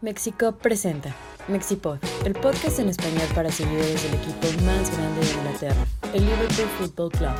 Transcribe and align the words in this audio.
Mexico 0.00 0.52
presenta 0.52 1.12
Mexipod, 1.48 1.98
el 2.24 2.32
podcast 2.34 2.78
en 2.78 2.88
español 2.88 3.26
para 3.34 3.50
seguidores 3.50 4.00
del 4.04 4.14
equipo 4.14 4.46
más 4.64 4.96
grande 4.96 5.20
de 5.26 5.32
Inglaterra, 5.32 5.86
el 6.14 6.24
Liverpool 6.24 6.68
Football 6.78 7.10
Club. 7.10 7.32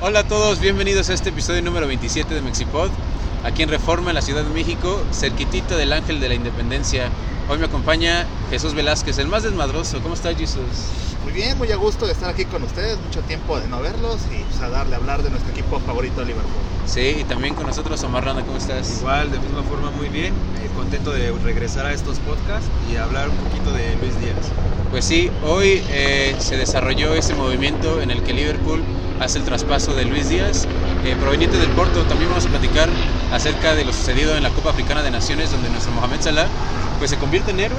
Hola 0.00 0.20
a 0.20 0.24
todos, 0.26 0.58
bienvenidos 0.58 1.08
a 1.08 1.14
este 1.14 1.28
episodio 1.28 1.62
número 1.62 1.86
27 1.86 2.34
de 2.34 2.42
Mexipod, 2.42 2.90
aquí 3.46 3.62
en 3.62 3.68
Reforma, 3.68 4.10
en 4.10 4.16
la 4.16 4.22
Ciudad 4.22 4.42
de 4.42 4.50
México, 4.50 5.00
cerquitita 5.12 5.76
del 5.76 5.92
Ángel 5.92 6.20
de 6.20 6.28
la 6.28 6.34
Independencia. 6.34 7.08
Hoy 7.48 7.58
me 7.58 7.66
acompaña 7.66 8.26
Jesús 8.50 8.74
Velázquez, 8.74 9.18
el 9.18 9.28
más 9.28 9.44
desmadroso. 9.44 10.00
¿Cómo 10.02 10.14
estás, 10.14 10.36
Jesús? 10.36 10.66
Muy 11.22 11.32
bien, 11.32 11.56
muy 11.56 11.70
a 11.70 11.76
gusto 11.76 12.06
de 12.06 12.12
estar 12.12 12.28
aquí 12.28 12.44
con 12.44 12.64
ustedes, 12.64 12.98
mucho 12.98 13.20
tiempo 13.22 13.58
de 13.58 13.68
no 13.68 13.80
verlos 13.80 14.18
y 14.32 14.42
pues, 14.42 14.60
a 14.62 14.68
darle 14.68 14.96
a 14.96 14.98
hablar 14.98 15.22
de 15.22 15.30
nuestro 15.30 15.52
equipo 15.52 15.78
favorito 15.78 16.20
de 16.20 16.26
Liverpool. 16.26 16.52
Sí, 16.86 17.18
y 17.20 17.24
también 17.24 17.54
con 17.54 17.66
nosotros 17.66 18.02
Omar 18.02 18.24
Randa, 18.24 18.42
¿cómo 18.42 18.58
estás? 18.58 18.98
Igual, 18.98 19.30
de 19.30 19.38
misma 19.38 19.62
forma, 19.62 19.90
muy 19.92 20.08
bien. 20.08 20.34
Eh, 20.34 20.68
contento 20.76 21.12
de 21.12 21.30
regresar 21.44 21.86
a 21.86 21.92
estos 21.92 22.18
podcasts 22.18 22.68
y 22.92 22.96
hablar 22.96 23.28
un 23.28 23.36
poquito 23.36 23.72
de 23.72 23.94
Luis 23.96 24.20
Díaz. 24.20 24.50
Pues 24.90 25.04
sí, 25.04 25.30
hoy 25.44 25.82
eh, 25.90 26.34
se 26.38 26.56
desarrolló 26.56 27.14
ese 27.14 27.34
movimiento 27.34 28.00
en 28.02 28.10
el 28.10 28.22
que 28.22 28.32
Liverpool 28.32 28.82
hace 29.20 29.38
el 29.38 29.44
traspaso 29.44 29.94
de 29.94 30.04
Luis 30.04 30.28
Díaz, 30.28 30.66
eh, 31.04 31.16
proveniente 31.20 31.58
del 31.58 31.70
Porto. 31.70 32.02
También 32.04 32.28
vamos 32.30 32.46
a 32.46 32.48
platicar 32.50 32.88
acerca 33.36 33.74
de 33.74 33.84
lo 33.84 33.92
sucedido 33.92 34.34
en 34.34 34.42
la 34.42 34.48
Copa 34.48 34.70
Africana 34.70 35.02
de 35.02 35.10
Naciones, 35.10 35.50
donde 35.50 35.68
nuestro 35.68 35.92
Mohamed 35.92 36.22
Salah 36.22 36.46
pues, 36.98 37.10
se 37.10 37.18
convierte 37.18 37.50
en 37.50 37.60
héroe 37.60 37.78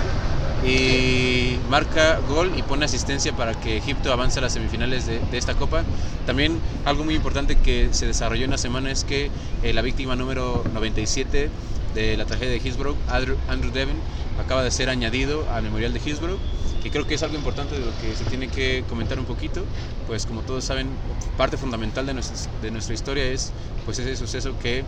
y 0.63 1.57
marca 1.67 2.20
gol 2.30 2.52
y 2.55 2.61
pone 2.61 2.85
asistencia 2.85 3.35
para 3.35 3.59
que 3.59 3.77
Egipto 3.77 4.13
avance 4.13 4.38
a 4.38 4.43
las 4.43 4.53
semifinales 4.53 5.07
de, 5.07 5.20
de 5.20 5.38
esta 5.38 5.55
copa. 5.55 5.83
También 6.27 6.59
algo 6.85 7.03
muy 7.03 7.16
importante 7.16 7.55
que 7.55 7.89
se 7.91 8.05
desarrolló 8.05 8.45
en 8.45 8.52
la 8.52 8.59
semana 8.59 8.91
es 8.91 9.03
que 9.03 9.31
eh, 9.63 9.73
la 9.73 9.81
víctima 9.81 10.16
número 10.16 10.63
97 10.73 11.49
de 11.95 12.17
la 12.17 12.25
tragedia 12.25 12.52
de 12.52 12.58
Hillsborough, 12.58 12.97
Andrew, 13.09 13.35
Andrew 13.49 13.71
Devon, 13.71 13.95
acaba 14.39 14.61
de 14.61 14.69
ser 14.69 14.89
añadido 14.89 15.44
al 15.52 15.63
memorial 15.63 15.91
de 15.91 15.99
Hillsborough, 16.05 16.38
que 16.83 16.92
creo 16.92 17.08
que 17.08 17.16
es 17.16 17.23
algo 17.23 17.36
importante 17.36 17.73
de 17.73 17.83
lo 17.83 17.97
que 17.99 18.16
se 18.16 18.25
tiene 18.25 18.47
que 18.47 18.83
comentar 18.88 19.17
un 19.17 19.25
poquito, 19.25 19.64
pues 20.05 20.27
como 20.27 20.42
todos 20.42 20.64
saben, 20.64 20.88
parte 21.36 21.58
fundamental 21.58 22.05
de 22.05 22.14
nuestra, 22.14 22.36
de 22.61 22.69
nuestra 22.69 22.94
historia 22.94 23.23
es 23.23 23.52
pues 23.86 23.97
ese 23.97 24.16
suceso 24.16 24.53
que, 24.61 24.83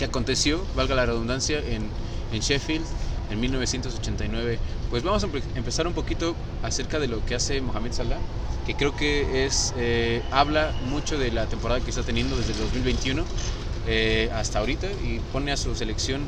que 0.00 0.06
aconteció, 0.06 0.64
valga 0.74 0.94
la 0.94 1.04
redundancia, 1.04 1.58
en, 1.58 1.82
en 2.32 2.40
Sheffield 2.40 2.86
en 3.30 3.38
1989. 3.38 4.58
Pues 4.88 5.02
vamos 5.02 5.22
a 5.22 5.28
empezar 5.56 5.86
un 5.86 5.92
poquito 5.92 6.34
acerca 6.62 6.98
de 6.98 7.06
lo 7.06 7.22
que 7.26 7.34
hace 7.34 7.60
Mohamed 7.60 7.92
Salah, 7.92 8.16
que 8.66 8.74
creo 8.74 8.96
que 8.96 9.44
es 9.44 9.74
eh, 9.76 10.22
habla 10.30 10.72
mucho 10.88 11.18
de 11.18 11.30
la 11.30 11.44
temporada 11.44 11.80
que 11.80 11.90
está 11.90 12.02
teniendo 12.02 12.34
desde 12.34 12.52
el 12.54 12.58
2021 12.60 13.24
eh, 13.86 14.30
hasta 14.34 14.60
ahorita 14.60 14.86
y 15.04 15.20
pone 15.34 15.52
a 15.52 15.58
su 15.58 15.74
selección 15.74 16.22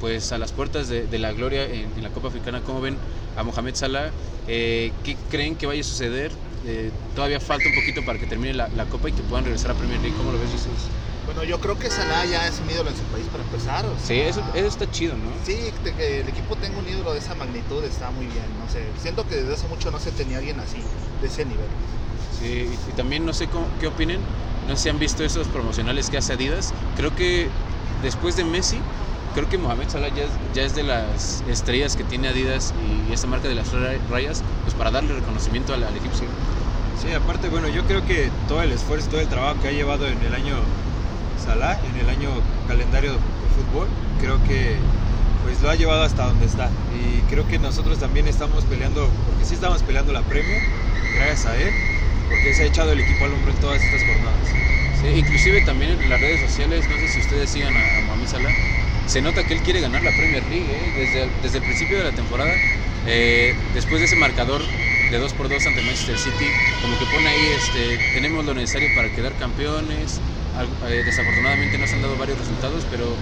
pues 0.00 0.30
a 0.32 0.36
las 0.36 0.52
puertas 0.52 0.90
de, 0.90 1.06
de 1.06 1.18
la 1.18 1.32
gloria 1.32 1.64
en, 1.64 1.88
en, 1.96 2.02
la 2.02 2.10
Copa 2.10 2.28
Africana. 2.28 2.60
¿Cómo 2.60 2.82
ven 2.82 2.98
a 3.38 3.42
Mohamed 3.42 3.74
Salah? 3.74 4.10
Eh, 4.48 4.92
¿Qué 5.02 5.16
creen 5.30 5.56
que 5.56 5.64
vaya 5.64 5.80
a 5.80 5.84
suceder? 5.84 6.30
Eh, 6.66 6.90
todavía 7.14 7.40
falta 7.40 7.70
un 7.70 7.74
poquito 7.74 8.04
para 8.04 8.18
que 8.18 8.26
termine 8.26 8.52
la, 8.52 8.68
la, 8.68 8.84
Copa 8.84 9.08
y 9.08 9.12
que 9.12 9.22
puedan 9.22 9.46
regresar 9.46 9.70
a 9.70 9.74
Premier 9.74 9.98
League. 10.02 10.14
¿Cómo 10.14 10.30
lo 10.30 10.38
ves, 10.38 10.50
Jesús? 10.50 10.90
Bueno, 11.24 11.42
yo 11.42 11.58
creo 11.58 11.78
que 11.78 11.90
Salah 11.90 12.26
ya 12.26 12.46
es 12.46 12.60
un 12.60 12.68
ídolo 12.68 12.90
en 12.90 12.96
su 12.96 13.04
país 13.04 13.26
para 13.28 13.42
empezar. 13.42 13.86
O 13.86 13.96
sea, 13.96 14.06
sí, 14.06 14.20
eso, 14.20 14.42
eso, 14.54 14.66
está 14.66 14.90
chido, 14.90 15.16
¿no? 15.16 15.32
Sí, 15.42 15.72
que 15.82 16.20
el 16.20 16.28
equipo 16.28 16.54
tenga 16.56 16.78
un 16.78 16.86
ídolo 16.86 17.12
de 17.12 17.18
esa 17.18 17.34
magnitud 17.34 17.82
está 17.84 18.10
muy 18.10 18.26
bien. 18.26 18.58
No 18.58 18.68
sé, 18.68 18.92
siento 18.98 19.26
que 19.26 19.36
desde 19.36 19.54
hace 19.54 19.66
mucho 19.68 19.90
no 19.90 19.98
se 19.98 20.12
tenía 20.12 20.38
alguien 20.38 20.60
así, 20.60 20.84
de 21.20 21.26
ese 21.26 21.46
nivel. 21.46 21.68
Sí, 22.38 22.44
y, 22.44 22.90
y 22.90 22.92
también 22.94 23.24
no 23.24 23.32
sé 23.32 23.46
cómo, 23.46 23.66
qué 23.80 23.86
opinen. 23.86 24.20
No 24.68 24.76
sé 24.76 24.84
si 24.84 24.88
han 24.90 24.98
visto 24.98 25.24
esos 25.24 25.46
promocionales 25.48 26.10
que 26.10 26.18
hace 26.18 26.34
Adidas. 26.34 26.74
Creo 26.96 27.14
que 27.14 27.48
después 28.02 28.36
de 28.36 28.44
Messi, 28.44 28.78
creo 29.34 29.48
que 29.48 29.56
Mohamed 29.56 29.88
Salah 29.88 30.08
ya, 30.08 30.24
ya, 30.54 30.62
es 30.62 30.74
de 30.74 30.82
las 30.82 31.42
estrellas 31.48 31.96
que 31.96 32.04
tiene 32.04 32.28
Adidas 32.28 32.74
y 33.08 33.12
esta 33.12 33.26
marca 33.26 33.48
de 33.48 33.54
las 33.54 33.72
rayas, 34.10 34.42
pues 34.62 34.74
para 34.74 34.90
darle 34.90 35.14
reconocimiento 35.14 35.72
al, 35.72 35.84
al 35.84 35.96
egipcio. 35.96 36.28
Sí, 37.00 37.12
aparte, 37.12 37.48
bueno, 37.48 37.68
yo 37.68 37.82
creo 37.84 38.04
que 38.06 38.30
todo 38.46 38.62
el 38.62 38.72
esfuerzo, 38.72 39.08
todo 39.10 39.20
el 39.20 39.28
trabajo 39.28 39.60
que 39.60 39.68
ha 39.68 39.72
llevado 39.72 40.06
en 40.06 40.20
el 40.22 40.34
año 40.34 40.56
Salah, 41.44 41.78
en 41.84 42.00
el 42.00 42.08
año 42.08 42.30
calendario 42.66 43.12
de 43.12 43.18
fútbol, 43.54 43.88
creo 44.20 44.42
que 44.44 44.76
pues 45.44 45.60
lo 45.60 45.70
ha 45.70 45.74
llevado 45.74 46.02
hasta 46.02 46.26
donde 46.26 46.46
está. 46.46 46.70
Y 46.94 47.20
creo 47.30 47.46
que 47.46 47.58
nosotros 47.58 47.98
también 47.98 48.26
estamos 48.26 48.64
peleando, 48.64 49.08
porque 49.26 49.44
sí 49.44 49.54
estamos 49.54 49.82
peleando 49.82 50.12
la 50.12 50.22
premio, 50.22 50.56
gracias 51.16 51.46
a 51.46 51.56
él, 51.56 51.70
porque 52.28 52.54
se 52.54 52.62
ha 52.62 52.66
echado 52.66 52.92
el 52.92 53.00
equipo 53.00 53.24
al 53.26 53.32
hombro 53.32 53.52
en 53.52 53.58
todas 53.58 53.82
estas 53.82 54.00
jornadas. 54.00 54.48
Sí, 55.00 55.08
inclusive 55.18 55.60
también 55.62 55.90
en 56.00 56.08
las 56.08 56.20
redes 56.20 56.40
sociales, 56.40 56.84
no 56.88 56.96
sé 56.96 57.08
si 57.08 57.20
ustedes 57.20 57.50
sigan 57.50 57.76
a, 57.76 57.98
a 57.98 58.00
Mohamed 58.06 58.26
Salah, 58.26 58.50
se 59.06 59.20
nota 59.20 59.44
que 59.44 59.54
él 59.54 59.60
quiere 59.60 59.80
ganar 59.80 60.02
la 60.02 60.12
Premier 60.12 60.42
League 60.44 60.66
¿eh? 60.70 60.92
desde, 60.96 61.28
desde, 61.42 61.58
el 61.58 61.64
principio 61.64 61.98
de 61.98 62.04
la 62.04 62.12
temporada. 62.12 62.52
Eh, 63.06 63.54
después 63.74 64.00
de 64.00 64.06
ese 64.06 64.16
marcador 64.16 64.62
de 65.10 65.18
2 65.18 65.32
por 65.34 65.48
2 65.48 65.66
ante 65.66 65.82
Manchester 65.82 66.16
City, 66.16 66.46
como 66.80 66.98
que 66.98 67.04
pone 67.06 67.28
ahí, 67.28 67.46
este, 67.58 67.98
tenemos 68.14 68.44
lo 68.46 68.54
necesario 68.54 68.88
para 68.96 69.10
quedar 69.14 69.34
campeones. 69.34 70.20
Eh, 70.86 71.02
desafortunadamente 71.04 71.78
no 71.78 71.86
se 71.86 71.96
han 71.96 72.02
dado 72.02 72.16
varios 72.16 72.38
resultados, 72.38 72.84
pero 72.90 73.16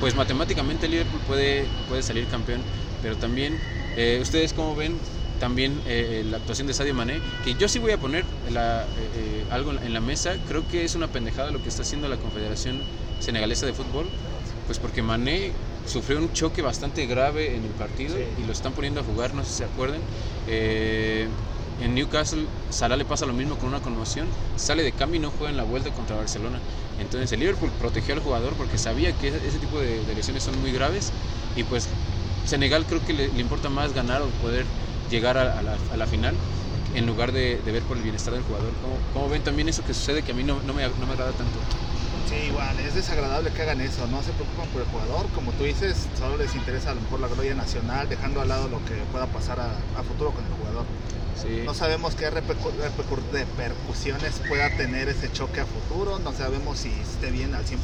pues 0.00 0.14
matemáticamente 0.14 0.88
Liverpool 0.88 1.20
puede, 1.26 1.64
puede 1.86 2.02
salir 2.02 2.26
campeón. 2.26 2.60
Pero 3.02 3.16
también, 3.16 3.54
eh, 3.96 4.18
¿ustedes 4.20 4.52
cómo 4.52 4.74
ven 4.74 4.98
también 5.42 5.80
eh, 5.86 6.22
la 6.24 6.36
actuación 6.36 6.68
de 6.68 6.72
Sadio 6.72 6.94
Mané, 6.94 7.20
que 7.44 7.54
yo 7.56 7.68
sí 7.68 7.80
voy 7.80 7.90
a 7.90 7.98
poner 7.98 8.24
la, 8.48 8.86
eh, 8.96 9.44
algo 9.50 9.72
en 9.72 9.92
la 9.92 10.00
mesa, 10.00 10.36
creo 10.46 10.62
que 10.68 10.84
es 10.84 10.94
una 10.94 11.08
pendejada 11.08 11.50
lo 11.50 11.60
que 11.60 11.68
está 11.68 11.82
haciendo 11.82 12.08
la 12.08 12.16
Confederación 12.16 12.78
Senegalesa 13.18 13.66
de 13.66 13.72
Fútbol, 13.72 14.06
pues 14.66 14.78
porque 14.78 15.02
Mané 15.02 15.50
sufrió 15.84 16.18
un 16.18 16.32
choque 16.32 16.62
bastante 16.62 17.06
grave 17.06 17.56
en 17.56 17.64
el 17.64 17.70
partido 17.72 18.16
sí. 18.16 18.22
y 18.40 18.46
lo 18.46 18.52
están 18.52 18.72
poniendo 18.72 19.00
a 19.00 19.02
jugar, 19.02 19.34
no 19.34 19.42
sé 19.42 19.50
si 19.50 19.56
se 19.58 19.64
acuerdan. 19.64 20.00
Eh, 20.46 21.26
en 21.82 21.94
Newcastle, 21.94 22.46
Salah 22.70 22.96
le 22.96 23.04
pasa 23.04 23.26
lo 23.26 23.32
mismo 23.32 23.56
con 23.56 23.68
una 23.68 23.80
conmoción, 23.80 24.28
sale 24.56 24.82
de 24.82 24.92
cambio 24.92 25.18
y 25.18 25.22
no 25.22 25.30
juega 25.30 25.50
en 25.50 25.56
la 25.56 25.64
vuelta 25.64 25.90
contra 25.90 26.16
Barcelona. 26.16 26.58
Entonces 27.00 27.32
el 27.32 27.40
Liverpool 27.40 27.70
protegió 27.80 28.14
al 28.14 28.20
jugador 28.20 28.54
porque 28.54 28.78
sabía 28.78 29.12
que 29.12 29.28
ese 29.28 29.58
tipo 29.58 29.80
de, 29.80 30.00
lesiones 30.14 30.44
son 30.44 30.60
muy 30.60 30.72
graves 30.72 31.10
y 31.56 31.64
pues 31.64 31.88
Senegal 32.46 32.86
creo 32.86 33.04
que 33.04 33.12
le, 33.12 33.26
importa 33.40 33.68
más 33.68 33.92
ganar 33.94 34.22
o 34.22 34.26
poder 34.42 34.64
llegar 35.10 35.36
a, 35.36 35.62
la, 35.62 36.06
final 36.06 36.34
en 36.94 37.06
lugar 37.06 37.32
de, 37.32 37.60
ver 37.64 37.82
por 37.82 37.96
el 37.96 38.02
bienestar 38.02 38.32
del 38.34 38.42
jugador. 38.42 38.70
¿Cómo, 39.12 39.28
ven 39.28 39.42
también 39.42 39.68
eso 39.68 39.84
que 39.84 39.94
sucede 39.94 40.22
que 40.22 40.32
a 40.32 40.34
mí 40.34 40.44
no, 40.44 40.56
me, 40.56 40.62
no 40.62 40.72
me 40.72 41.12
agrada 41.12 41.32
tanto? 41.32 41.58
Sí, 42.28 42.46
igual, 42.48 42.78
es 42.78 42.94
desagradable 42.94 43.50
que 43.50 43.62
hagan 43.62 43.80
eso, 43.80 44.06
no 44.06 44.22
se 44.22 44.30
preocupan 44.32 44.68
por 44.68 44.82
el 44.82 44.88
jugador, 44.88 45.26
como 45.34 45.52
tú 45.52 45.64
dices, 45.64 46.06
solo 46.16 46.38
les 46.38 46.54
interesa 46.54 46.92
a 46.92 46.94
lo 46.94 47.00
mejor 47.02 47.20
la 47.20 47.28
gloria 47.28 47.54
nacional, 47.54 48.08
dejando 48.08 48.40
al 48.40 48.48
lado 48.48 48.68
lo 48.68 48.78
que 48.86 48.94
pueda 49.10 49.26
pasar 49.26 49.60
a 49.60 50.02
futuro 50.02 50.30
con 50.30 50.44
el 50.44 50.52
jugador. 50.52 50.86
Sí. 51.34 51.62
No 51.64 51.74
sabemos 51.74 52.14
qué 52.14 52.30
repercu 52.30 52.70
repercusiones 53.32 54.40
pueda 54.48 54.68
tener 54.76 55.08
ese 55.08 55.30
choque 55.32 55.60
a 55.60 55.66
futuro, 55.66 56.18
no 56.18 56.32
sabemos 56.32 56.78
si 56.78 56.90
esté 56.90 57.30
bien 57.30 57.54
al 57.54 57.64
100%. 57.64 57.78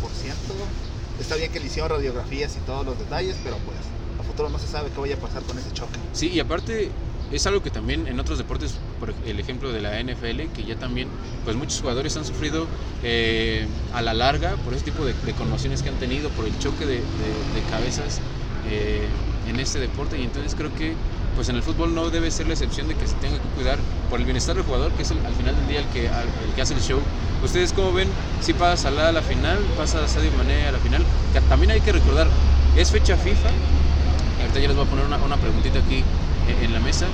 Está 1.21 1.37
bien 1.37 1.51
que 1.51 1.59
le 1.59 1.67
hicieron 1.67 1.91
radiografías 1.91 2.57
y 2.57 2.61
todos 2.61 2.87
los 2.87 2.99
detalles, 2.99 3.37
pero 3.43 3.57
pues 3.59 3.79
a 4.19 4.23
futuro 4.23 4.49
no 4.49 4.59
se 4.59 4.69
sabe 4.69 4.91
qué 4.91 5.01
vaya 5.01 5.15
a 5.15 5.19
pasar 5.19 5.43
con 5.43 5.59
ese 5.59 5.73
choque. 5.73 5.99
Sí, 6.13 6.29
y 6.29 6.41
aparte 6.41 6.91
es 7.33 7.47
algo 7.47 7.63
que 7.63 7.71
también 7.71 8.07
en 8.07 8.19
otros 8.21 8.39
deportes, 8.39 8.73
por 9.01 9.13
el 9.27 9.41
ejemplo 9.41 9.73
de 9.73 9.81
la 9.81 10.01
NFL, 10.01 10.53
que 10.55 10.65
ya 10.65 10.77
también, 10.77 11.09
pues 11.45 11.57
muchos 11.57 11.81
jugadores 11.81 12.17
han 12.17 12.25
sufrido 12.25 12.67
eh, 13.03 13.67
a 13.93 14.03
la 14.03 14.15
larga 14.15 14.57
por 14.57 14.75
ese 14.75 14.85
tipo 14.85 15.05
de, 15.05 15.13
de, 15.13 15.33
conmociones 15.35 15.83
que 15.83 15.89
han 15.89 15.99
tenido, 15.99 16.31
por 16.31 16.47
el 16.47 16.59
choque 16.59 16.87
de, 16.87 17.01
de, 17.01 17.45
de 17.53 17.63
cabezas 17.69 18.21
eh, 18.71 19.09
en 19.47 19.61
este 19.61 19.79
deporte. 19.79 20.19
Y 20.19 20.25
entonces 20.25 20.55
creo 20.55 20.75
que 20.75 20.95
pues 21.39 21.49
en 21.51 21.55
el 21.55 21.63
fútbol 21.63 21.95
no 21.95 22.11
debe 22.11 22.33
ser 22.33 22.49
la 22.49 22.55
excepción 22.55 22.89
de 22.89 22.97
que 22.97 23.07
se 23.07 23.15
tenga 23.15 23.37
que 23.37 23.49
cuidar 23.55 23.79
por 24.11 24.19
el 24.19 24.25
bienestar 24.25 24.57
del 24.57 24.65
jugador, 24.65 24.91
que 24.91 25.03
es 25.03 25.13
el, 25.13 25.25
al 25.25 25.33
final 25.35 25.55
del 25.55 25.69
día 25.69 25.79
el 25.79 25.87
que, 25.87 26.07
el 26.07 26.55
que 26.57 26.63
hace 26.63 26.75
el 26.75 26.81
show. 26.81 27.01
¿Ustedes 27.45 27.73
cómo 27.73 27.93
ven? 27.93 28.09
Si 28.41 28.55
pasa 28.55 28.91
Salah 28.91 29.11
a 29.11 29.13
la 29.13 29.23
final, 29.23 29.57
pasa 29.77 30.09
Sadio 30.09 30.33
Mané 30.33 30.67
a 30.67 30.73
la 30.73 30.79
final. 30.79 31.05
Que 31.33 31.41
también 31.43 31.71
hay 31.71 31.81
que 31.81 31.93
recordar, 31.93 32.27
es 32.77 32.91
fecha 32.91 33.17
FIFA. 33.17 33.51
Ahorita 34.41 34.59
ya 34.59 34.67
les 34.67 34.77
voy 34.77 34.85
a 34.85 34.91
poner 34.91 35.05
una, 35.05 35.17
una 35.19 35.37
preguntita 35.37 35.79
aquí 35.79 36.03
en 36.61 36.73
la 36.73 36.81
mesa. 36.81 37.07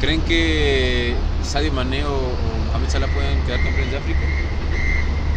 ¿Creen 0.00 0.20
que 0.20 1.16
Sadio 1.42 1.72
Mané 1.72 2.04
o, 2.04 2.14
o 2.14 2.66
Mohamed 2.68 2.88
Salah 2.88 3.08
pueden 3.08 3.42
quedar 3.42 3.64
campeones 3.64 3.90
de 3.90 3.98
África? 3.98 4.20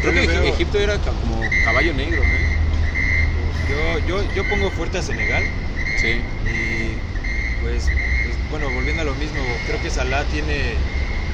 Creo 0.02 0.14
que 0.14 0.28
veo... 0.28 0.44
Egipto 0.44 0.78
era 0.78 1.00
como 1.00 1.42
caballo 1.64 1.94
negro, 1.96 2.22
¿eh? 2.22 2.60
Yo, 3.68 4.08
yo, 4.08 4.34
yo 4.36 4.48
pongo 4.48 4.70
fuerte 4.70 5.00
a 5.00 5.02
Senegal. 5.02 5.44
Sí. 6.00 6.22
Y 6.46 7.64
pues, 7.64 7.88
bueno, 8.50 8.70
volviendo 8.72 9.02
a 9.02 9.06
lo 9.06 9.16
mismo, 9.16 9.40
creo 9.66 9.82
que 9.82 9.90
Salah 9.90 10.26
tiene, 10.26 10.78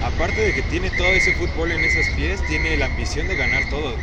aparte 0.02 0.42
de 0.42 0.54
que 0.54 0.64
tiene 0.64 0.90
todo 0.92 1.14
ese 1.14 1.34
fútbol 1.34 1.72
en 1.72 1.84
esos 1.84 2.08
pies, 2.16 2.42
tiene 2.48 2.78
la 2.78 2.86
ambición 2.86 3.28
de 3.28 3.36
ganar 3.36 3.70
todo. 3.70 3.96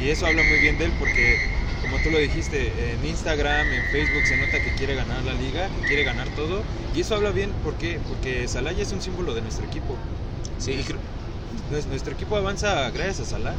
Y 0.00 0.08
eso 0.08 0.26
habla 0.26 0.42
muy 0.42 0.58
bien 0.60 0.78
de 0.78 0.86
él 0.86 0.92
porque 0.98 1.36
como 1.82 1.96
tú 1.98 2.10
lo 2.10 2.18
dijiste, 2.18 2.92
en 2.92 3.04
Instagram, 3.04 3.66
en 3.72 3.82
Facebook 3.90 4.22
se 4.26 4.36
nota 4.36 4.60
que 4.60 4.70
quiere 4.76 4.94
ganar 4.94 5.24
la 5.24 5.34
liga, 5.34 5.68
que 5.68 5.86
quiere 5.88 6.04
ganar 6.04 6.28
todo. 6.30 6.62
Y 6.94 7.00
eso 7.00 7.14
habla 7.14 7.30
bien 7.30 7.50
porque, 7.64 7.98
porque 8.06 8.46
Salah 8.48 8.72
ya 8.72 8.82
es 8.82 8.92
un 8.92 9.00
símbolo 9.00 9.34
de 9.34 9.40
nuestro 9.40 9.66
equipo. 9.66 9.96
Sí, 10.58 10.84
nuestro 11.88 12.12
equipo 12.12 12.36
avanza 12.36 12.90
gracias 12.90 13.20
a 13.20 13.24
Salah. 13.24 13.54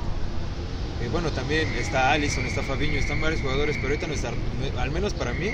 Eh, 1.01 1.09
bueno, 1.11 1.31
también 1.31 1.67
está 1.79 2.11
Allison, 2.11 2.45
está 2.45 2.61
Fabiño, 2.61 2.99
están 2.99 3.19
varios 3.19 3.41
jugadores, 3.41 3.75
pero 3.77 3.87
ahorita 3.87 4.05
nuestra, 4.05 4.31
al 4.77 4.91
menos 4.91 5.13
para 5.13 5.33
mí, 5.33 5.49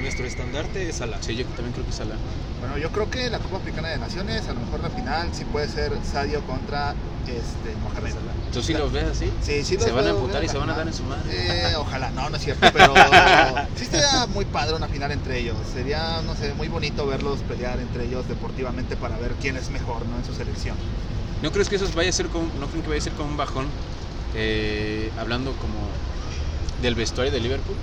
nuestro, 0.00 0.26
estandarte 0.26 0.90
es 0.90 0.96
Salah. 0.96 1.16
Sí, 1.22 1.36
yo 1.36 1.46
también 1.46 1.72
creo 1.72 1.84
que 1.84 1.90
es 1.90 1.96
Salah. 1.96 2.16
Bueno, 2.60 2.76
yo 2.76 2.90
creo 2.92 3.10
que 3.10 3.30
la 3.30 3.38
Copa 3.38 3.56
Africana 3.56 3.88
de 3.88 3.98
Naciones, 3.98 4.46
a 4.46 4.52
lo 4.52 4.60
mejor 4.60 4.80
la 4.80 4.90
final 4.90 5.28
sí 5.32 5.44
puede 5.46 5.68
ser 5.68 5.92
Sadio 6.04 6.42
contra 6.42 6.94
este, 7.26 7.74
Mohamed. 7.82 8.12
¿Tú 8.52 8.62
sí 8.62 8.74
los 8.74 8.92
ves 8.92 9.04
así? 9.04 9.32
Sí, 9.40 9.64
sí 9.64 9.76
los 9.76 9.84
Se 9.84 9.90
van 9.90 10.06
a 10.06 10.10
amputar 10.10 10.44
y 10.44 10.48
se 10.48 10.58
van 10.58 10.68
a 10.68 10.76
dar 10.76 10.86
en 10.86 10.92
su 10.92 11.02
madre. 11.04 11.30
Eh, 11.32 11.76
ojalá, 11.76 12.10
no, 12.10 12.28
no 12.28 12.36
es 12.36 12.42
cierto, 12.42 12.66
pero 12.72 12.92
sí 13.76 13.86
sería 13.86 14.26
muy 14.26 14.44
padre 14.44 14.74
una 14.74 14.88
final 14.88 15.12
entre 15.12 15.38
ellos. 15.38 15.56
Sería, 15.72 16.20
no 16.26 16.36
sé, 16.36 16.52
muy 16.54 16.68
bonito 16.68 17.06
verlos 17.06 17.40
pelear 17.48 17.80
entre 17.80 18.04
ellos 18.04 18.28
deportivamente 18.28 18.96
para 18.96 19.16
ver 19.16 19.32
quién 19.40 19.56
es 19.56 19.70
mejor, 19.70 20.04
¿no? 20.06 20.18
En 20.18 20.24
su 20.26 20.34
selección. 20.34 20.76
¿No 21.42 21.52
crees 21.52 21.70
que 21.70 21.76
eso 21.76 21.86
vaya 21.94 22.10
a 22.10 22.12
ser 22.12 22.26
como, 22.26 22.48
no 22.60 22.66
creo 22.66 22.82
que 22.82 22.88
vaya 22.88 23.00
a 23.00 23.04
ser 23.04 23.12
como 23.14 23.30
un 23.30 23.36
bajón 23.36 23.66
eh, 24.34 25.10
hablando 25.16 25.56
como 25.58 25.78
del 26.82 26.94
vestuario 26.94 27.32
de 27.32 27.40
Liverpool? 27.40 27.76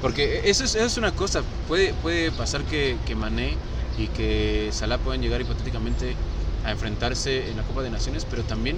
Porque 0.00 0.42
eso 0.44 0.64
es, 0.64 0.74
es 0.74 0.96
una 0.96 1.12
cosa, 1.12 1.42
puede, 1.66 1.94
puede 1.94 2.32
pasar 2.32 2.64
que, 2.64 2.98
que 3.06 3.14
Mané 3.14 3.62
y 3.96 4.08
que 4.08 4.70
Salah 4.72 4.98
puedan 4.98 5.22
llegar 5.22 5.40
hipotéticamente 5.40 6.14
a 6.62 6.72
enfrentarse 6.72 7.50
en 7.50 7.56
la 7.56 7.62
Copa 7.64 7.82
de 7.82 7.90
Naciones, 7.90 8.24
pero 8.24 8.44
también 8.44 8.76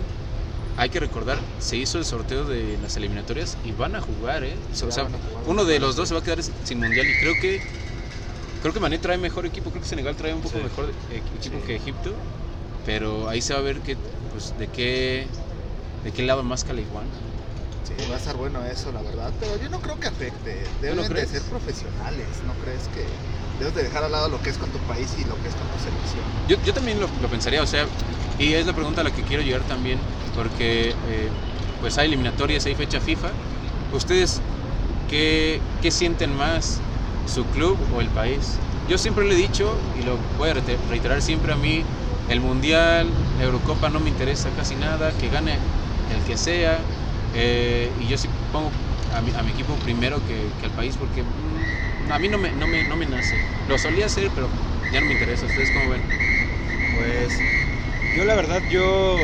hay 0.77 0.91
que 0.91 1.01
recordar, 1.01 1.39
se 1.59 1.77
hizo 1.77 1.99
el 1.99 2.05
sorteo 2.05 2.45
de 2.45 2.79
las 2.79 2.97
eliminatorias 2.97 3.59
y 3.63 3.73
van 3.73 3.97
a 3.97 4.01
jugar, 4.01 4.45
¿eh? 4.45 4.55
O 4.83 4.91
sea, 4.91 5.09
uno 5.47 5.65
de 5.65 5.79
los 5.81 5.97
dos 5.97 6.09
se 6.09 6.15
va 6.15 6.21
a 6.21 6.23
quedar 6.23 6.43
sin 6.43 6.79
mundial 6.79 7.09
y 7.09 7.15
creo 7.17 7.39
que 7.39 7.67
creo 8.61 8.73
que 8.73 8.81
Mané 8.81 8.99
trae 8.99 9.19
mejor 9.19 9.47
equipo, 9.47 9.71
creo 9.71 9.83
que 9.83 9.89
Senegal 9.89 10.17
trae 10.17 10.35
un 10.35 10.43
poco 10.43 10.61
mejor 10.61 10.97
equipo 11.09 11.63
que 11.63 11.77
Egipto, 11.77 12.23
pero 12.83 13.29
ahí 13.29 13.41
se 13.43 13.55
va 13.55 13.61
a 13.61 13.63
ver 13.63 13.83
que, 13.83 13.97
pues, 14.31 14.57
de 14.57 14.69
qué 14.69 15.37
de 16.07 16.13
qué 16.13 16.23
lado 16.23 16.45
más 16.45 16.65
igual 16.79 17.11
Sí, 17.83 17.95
va 18.07 18.15
a 18.15 18.19
estar 18.19 18.37
bueno 18.37 18.65
eso, 18.65 18.93
la 18.93 19.03
verdad, 19.03 19.35
pero 19.39 19.57
yo 19.57 19.69
no 19.69 19.81
creo 19.81 19.97
que 19.97 20.07
afecte. 20.09 20.73
Deben 20.81 21.09
de 21.13 21.27
ser 21.27 21.43
profesionales, 21.49 22.43
¿no 22.43 22.55
crees 22.57 22.89
que 22.89 23.21
debes 23.59 23.75
de 23.75 23.83
dejar 23.83 24.05
al 24.05 24.13
lado 24.13 24.29
lo 24.29 24.41
que 24.41 24.51
es 24.51 24.59
con 24.59 24.71
tu 24.71 24.81
país 24.81 25.17
y 25.19 25.25
lo 25.25 25.39
que 25.39 25.49
es 25.49 25.55
con 25.57 25.69
tu 25.69 25.79
selección? 25.79 26.33
Yo, 26.47 26.57
yo 26.63 26.73
también 26.73 27.01
lo, 27.01 27.09
lo 27.19 27.29
pensaría, 27.29 27.61
o 27.63 27.67
sea, 27.67 27.89
y 28.39 28.55
es 28.55 28.67
la 28.67 28.73
pregunta 28.73 29.01
a 29.01 29.05
la 29.05 29.11
que 29.13 29.25
quiero 29.25 29.43
llegar 29.43 29.65
también, 29.65 30.05
porque 30.33 30.97
eh, 31.03 31.33
pues 31.81 31.99
hay 31.99 32.07
eliminatorias, 32.07 32.67
hay 32.67 32.75
fecha 32.77 33.01
FIFA. 33.01 33.35
¿Ustedes 33.91 34.43
qué, 35.07 35.63
qué 35.81 35.91
sienten 35.91 36.33
más, 36.33 36.85
su 37.25 37.49
club 37.51 37.87
o 37.91 38.01
el 38.01 38.11
país? 38.11 38.63
Yo 38.87 38.99
siempre 38.99 39.25
le 39.27 39.35
he 39.35 39.37
dicho, 39.39 39.85
y 39.93 40.03
lo 40.03 40.19
voy 40.19 40.51
a 40.51 40.55
reiterar 40.55 41.23
siempre 41.23 41.53
a 41.53 41.57
mí, 41.57 41.87
el 42.27 42.41
Mundial, 42.41 43.17
la 43.35 43.45
Eurocopa 43.45 43.91
no 43.91 44.01
me 44.01 44.11
interesa 44.11 44.53
casi 44.53 44.77
nada, 44.77 45.13
que 45.13 45.29
gane 45.29 45.63
el 46.09 46.25
que 46.25 46.37
sea. 46.37 46.85
Eh, 47.33 47.93
y 47.99 48.07
yo 48.09 48.17
sí 48.19 48.29
pongo 48.51 48.73
a 49.13 49.21
mi, 49.23 49.33
a 49.35 49.43
mi 49.43 49.51
equipo 49.51 49.77
primero 49.79 50.25
que, 50.25 50.55
que, 50.59 50.67
al 50.67 50.73
país 50.73 50.97
porque 50.97 51.23
mm, 51.23 52.11
a 52.11 52.19
mí 52.19 52.29
no 52.29 52.39
me, 52.39 52.53
no, 52.53 52.67
me, 52.67 52.85
no 52.85 52.97
me 52.97 53.07
nace. 53.07 53.37
Lo 53.67 53.79
solía 53.79 54.07
hacer, 54.07 54.31
pero 54.35 54.49
ya 54.93 55.01
no 55.01 55.07
me 55.07 55.13
interesa. 55.15 55.47
¿Ustedes 55.47 55.71
cómo 55.71 55.91
ven? 55.91 56.03
Pues 56.95 57.39
yo 58.17 58.25
la 58.25 58.35
verdad, 58.35 58.63
yo 58.71 59.17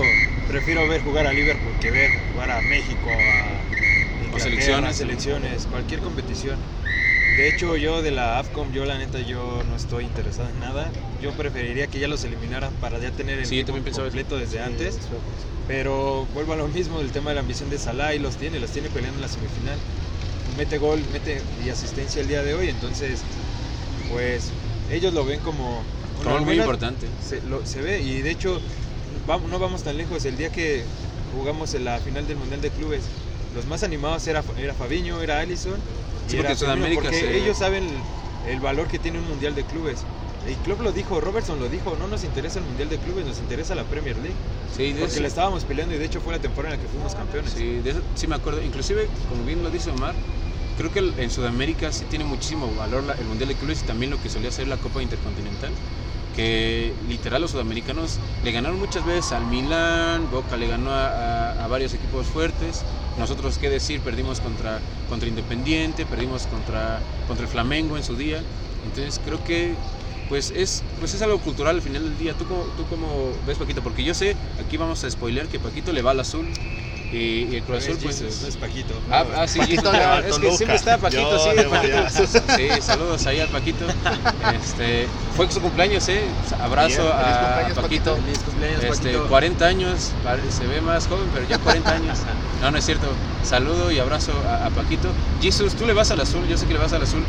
prefiero 0.48 0.86
ver 0.88 1.02
jugar 1.02 1.26
a 1.26 1.32
Liverpool 1.32 1.78
que 1.80 1.90
ver 1.90 2.10
jugar 2.32 2.50
a 2.50 2.60
México, 2.62 3.08
a 3.10 3.62
selecciones, 4.38 4.96
selecciones, 4.96 5.66
cualquier 5.66 6.00
competición. 6.00 6.58
De 7.36 7.48
hecho, 7.48 7.76
yo 7.76 8.02
de 8.02 8.10
la 8.10 8.38
AFCOM, 8.38 8.72
yo 8.72 8.84
la 8.84 8.98
neta, 8.98 9.20
yo 9.20 9.62
no 9.64 9.76
estoy 9.76 10.04
interesado 10.04 10.50
en 10.50 10.60
nada. 10.60 10.92
Yo 11.20 11.32
preferiría 11.32 11.86
que 11.86 11.98
ya 11.98 12.08
los 12.08 12.24
eliminaran 12.24 12.74
para 12.74 12.98
ya 12.98 13.10
tener 13.10 13.38
el 13.38 13.46
sí, 13.46 13.64
completo 13.64 14.36
desde 14.36 14.60
antes. 14.60 15.08
Pero 15.68 16.26
vuelvo 16.34 16.54
a 16.54 16.56
lo 16.56 16.68
mismo 16.68 16.98
del 16.98 17.12
tema 17.12 17.30
de 17.30 17.36
la 17.36 17.40
ambición 17.40 17.70
de 17.70 17.78
Salah 17.78 18.14
y 18.14 18.18
los 18.18 18.36
tiene, 18.36 18.58
los 18.58 18.70
tiene 18.70 18.88
peleando 18.88 19.18
en 19.18 19.22
la 19.22 19.28
semifinal. 19.28 19.78
Mete 20.56 20.78
gol, 20.78 21.00
mete 21.12 21.40
y 21.64 21.70
asistencia 21.70 22.20
el 22.20 22.28
día 22.28 22.42
de 22.42 22.54
hoy, 22.54 22.68
entonces 22.68 23.20
pues 24.10 24.50
ellos 24.90 25.14
lo 25.14 25.24
ven 25.24 25.40
como 25.40 25.82
muy 26.44 26.58
importante. 26.58 27.06
Se, 27.26 27.40
se 27.64 27.80
ve 27.80 28.02
y 28.02 28.22
de 28.22 28.30
hecho 28.30 28.60
no 29.26 29.58
vamos 29.58 29.82
tan 29.82 29.96
lejos. 29.96 30.24
El 30.24 30.36
día 30.36 30.50
que 30.50 30.82
jugamos 31.36 31.74
en 31.74 31.84
la 31.84 31.98
final 31.98 32.26
del 32.26 32.36
Mundial 32.36 32.60
de 32.60 32.70
Clubes, 32.70 33.02
los 33.54 33.66
más 33.66 33.82
animados 33.82 34.26
era, 34.26 34.42
era 34.58 34.74
Fabiño, 34.74 35.20
era 35.22 35.40
Allison. 35.40 35.78
y 36.30 36.36
porque 36.36 36.56
Sudamérica 36.56 37.02
porque 37.02 37.38
ellos 37.38 37.58
saben 37.58 37.84
el, 38.48 38.60
valor 38.60 38.88
que 38.88 38.98
tiene 38.98 39.18
un 39.18 39.28
Mundial 39.28 39.54
de 39.54 39.64
Clubes. 39.64 40.00
Y 40.48 40.54
Club 40.56 40.82
lo 40.82 40.92
dijo, 40.92 41.20
Robertson 41.20 41.58
lo 41.58 41.68
dijo, 41.68 41.96
no 41.96 42.08
nos 42.08 42.24
interesa 42.24 42.58
el 42.58 42.64
Mundial 42.64 42.88
de 42.88 42.98
Clubes, 42.98 43.24
nos 43.26 43.38
interesa 43.38 43.74
la 43.74 43.84
Premier 43.84 44.16
League. 44.16 44.34
Sí, 44.76 44.94
porque 44.98 45.20
le 45.20 45.28
estábamos 45.28 45.64
peleando 45.64 45.94
y 45.94 45.98
de 45.98 46.04
hecho 46.04 46.20
fue 46.20 46.32
la 46.32 46.40
temporada 46.40 46.74
en 46.74 46.80
la 46.80 46.86
que 46.86 46.90
fuimos 46.90 47.14
campeones. 47.14 47.52
Sí, 47.52 47.78
de 47.78 47.90
eso 47.90 48.02
sí 48.14 48.26
me 48.26 48.34
acuerdo. 48.34 48.62
Inclusive, 48.62 49.08
como 49.28 49.44
bien 49.44 49.62
lo 49.62 49.70
dice 49.70 49.90
Omar, 49.90 50.14
creo 50.76 50.90
que 50.90 51.22
en 51.22 51.30
Sudamérica 51.30 51.92
sí 51.92 52.04
tiene 52.06 52.24
muchísimo 52.24 52.68
valor 52.76 53.04
el 53.18 53.26
Mundial 53.26 53.48
de 53.48 53.54
Clubes 53.54 53.82
y 53.82 53.86
también 53.86 54.10
lo 54.10 54.20
que 54.20 54.28
solía 54.28 54.50
ser 54.50 54.66
la 54.68 54.76
Copa 54.78 55.02
Intercontinental 55.02 55.70
que 56.34 56.92
literal 57.08 57.42
los 57.42 57.50
sudamericanos 57.50 58.18
le 58.44 58.52
ganaron 58.52 58.78
muchas 58.78 59.04
veces 59.04 59.32
al 59.32 59.46
Milan, 59.46 60.28
Boca 60.30 60.56
le 60.56 60.66
ganó 60.66 60.90
a, 60.90 61.66
varios 61.68 61.94
equipos 61.94 62.26
fuertes, 62.26 62.82
nosotros 63.18 63.58
qué 63.58 63.70
decir, 63.70 64.00
perdimos 64.00 64.40
contra, 64.40 64.78
contra 65.08 65.28
Independiente, 65.28 66.04
perdimos 66.04 66.46
contra, 66.46 67.00
contra 67.26 67.44
el 67.46 67.50
Flamengo 67.50 67.96
en 67.96 68.02
su 68.02 68.16
día, 68.16 68.42
entonces 68.84 69.20
creo 69.24 69.42
que 69.44 69.74
pues 70.32 70.50
es, 70.56 70.82
pues 70.98 71.12
es 71.12 71.20
algo 71.20 71.38
cultural 71.40 71.76
al 71.76 71.82
final 71.82 72.04
del 72.04 72.16
día. 72.16 72.32
¿Tú 72.32 72.46
cómo, 72.46 72.62
¿Tú 72.74 72.86
cómo 72.88 73.32
ves 73.46 73.58
Paquito? 73.58 73.82
Porque 73.82 74.02
yo 74.02 74.14
sé, 74.14 74.34
aquí 74.58 74.78
vamos 74.78 75.04
a 75.04 75.10
spoiler, 75.10 75.46
que 75.46 75.60
Paquito 75.60 75.92
le 75.92 76.00
va 76.00 76.12
al 76.12 76.20
azul 76.20 76.46
y, 77.12 77.54
el 77.54 77.62
Cruz 77.64 77.84
Azul, 77.84 77.98
pues. 78.02 78.22
es 78.22 78.56
Paquito. 78.56 78.94
Ah, 79.10 79.26
ah 79.36 79.46
sí, 79.46 79.58
Paquito, 79.58 79.92
es 79.92 80.38
que 80.38 80.52
siempre 80.52 80.76
está 80.76 80.96
Paquito, 80.96 81.38
sí, 81.38 81.50
Paquito. 81.68 82.08
Sí, 82.56 82.68
saludos 82.80 83.26
ahí 83.26 83.40
al 83.40 83.48
Paquito. 83.48 83.84
Este, 84.58 85.06
fue 85.36 85.52
su 85.52 85.60
cumpleaños, 85.60 86.08
¿eh? 86.08 86.22
Abrazo 86.58 87.12
a 87.12 87.68
Paquito. 87.74 88.16
Feliz 88.16 88.38
cumpleaños, 88.38 88.84
este, 88.84 89.18
40 89.18 89.66
años, 89.66 90.12
se 90.48 90.66
ve 90.66 90.80
más 90.80 91.08
joven, 91.08 91.28
pero 91.34 91.46
ya 91.46 91.58
40 91.58 91.92
años. 91.92 92.18
No, 92.62 92.70
no 92.70 92.78
es 92.78 92.86
cierto. 92.86 93.08
Saludo 93.42 93.90
y 93.90 93.98
abrazo 93.98 94.32
a, 94.48 94.70
Paquito. 94.70 95.10
Jesus, 95.42 95.74
tú 95.74 95.84
le 95.84 95.92
vas 95.92 96.10
al 96.12 96.20
azul, 96.20 96.46
yo 96.48 96.56
sé 96.56 96.64
que 96.64 96.72
le 96.72 96.78
vas 96.78 96.94
al 96.94 97.02
azul. 97.02 97.22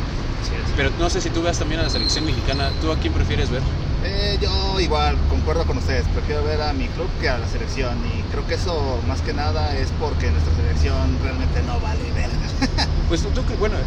Pero 0.75 0.89
no 0.99 1.09
sé 1.09 1.21
si 1.21 1.29
tú 1.29 1.41
vas 1.43 1.59
también 1.59 1.81
a 1.81 1.83
la 1.83 1.89
selección 1.89 2.25
mexicana. 2.25 2.71
¿Tú 2.81 2.91
a 2.91 2.97
quién 2.97 3.13
prefieres 3.13 3.49
ver? 3.49 3.61
Eh, 4.05 4.37
yo 4.41 4.79
igual, 4.79 5.15
concuerdo 5.29 5.65
con 5.65 5.77
ustedes, 5.77 6.05
prefiero 6.09 6.43
ver 6.43 6.61
a 6.61 6.73
mi 6.73 6.87
club 6.87 7.07
que 7.21 7.29
a 7.29 7.37
la 7.37 7.47
selección 7.47 7.97
y 8.05 8.21
creo 8.31 8.45
que 8.45 8.55
eso 8.55 9.01
más 9.07 9.21
que 9.21 9.33
nada 9.33 9.77
es 9.77 9.87
porque 9.97 10.29
nuestra 10.29 10.53
selección 10.55 11.17
realmente 11.23 11.61
no 11.63 11.79
vale 11.79 12.03
ver. 12.13 12.29
pues 13.07 13.21
tú, 13.21 13.29
bueno, 13.59 13.77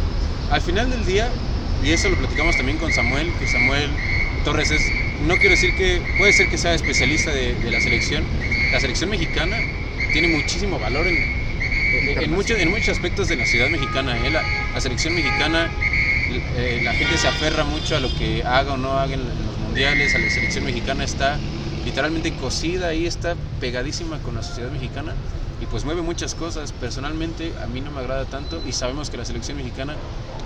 al 0.49 0.61
final 0.61 0.89
del 0.89 1.05
día, 1.05 1.29
y 1.83 1.91
eso 1.91 2.09
lo 2.09 2.17
platicamos 2.17 2.57
también 2.57 2.79
con 2.79 2.91
Samuel, 2.91 3.31
que 3.39 3.47
Samuel 3.47 3.91
Torres 4.43 4.71
es, 4.71 4.81
no 5.27 5.35
quiero 5.35 5.51
decir 5.51 5.75
que, 5.75 6.01
puede 6.17 6.33
ser 6.33 6.49
que 6.49 6.57
sea 6.57 6.73
especialista 6.73 7.31
de, 7.31 7.55
la 7.69 7.79
selección, 7.79 8.23
la 8.71 8.79
selección 8.79 9.09
mexicana 9.09 9.57
tiene 10.13 10.29
muchísimo 10.29 10.79
valor 10.79 11.05
en, 11.05 11.17
en, 11.17 12.23
en 12.23 12.69
muchos 12.71 12.89
aspectos 12.89 13.27
de 13.27 13.35
la 13.35 13.45
ciudad 13.45 13.69
mexicana. 13.69 14.17
¿eh? 14.25 14.31
La, 14.31 14.79
selección 14.81 15.15
mexicana, 15.15 15.69
eh, 16.29 16.81
la 16.83 16.93
gente 16.93 17.17
se 17.17 17.27
aferra 17.27 17.63
mucho 17.63 17.95
a 17.95 17.99
lo 17.99 18.13
que 18.15 18.43
haga 18.43 18.73
o 18.73 18.77
no 18.77 18.93
haga 18.93 19.13
en, 19.13 19.21
a 19.21 19.95
la 19.95 20.29
selección 20.29 20.65
mexicana 20.65 21.03
está 21.03 21.37
literalmente 21.85 22.33
cosida 22.33 22.89
ahí, 22.89 23.05
está 23.05 23.35
pegadísima 23.59 24.17
con 24.19 24.35
la 24.35 24.43
sociedad 24.43 24.71
mexicana 24.71 25.13
y 25.61 25.65
pues 25.65 25.85
mueve 25.85 26.01
muchas 26.01 26.35
cosas. 26.35 26.71
Personalmente 26.71 27.53
a 27.63 27.67
mí 27.67 27.81
no 27.81 27.91
me 27.91 27.99
agrada 27.99 28.25
tanto 28.25 28.61
y 28.67 28.71
sabemos 28.71 29.09
que 29.09 29.17
la 29.17 29.25
selección 29.25 29.57
mexicana, 29.57 29.95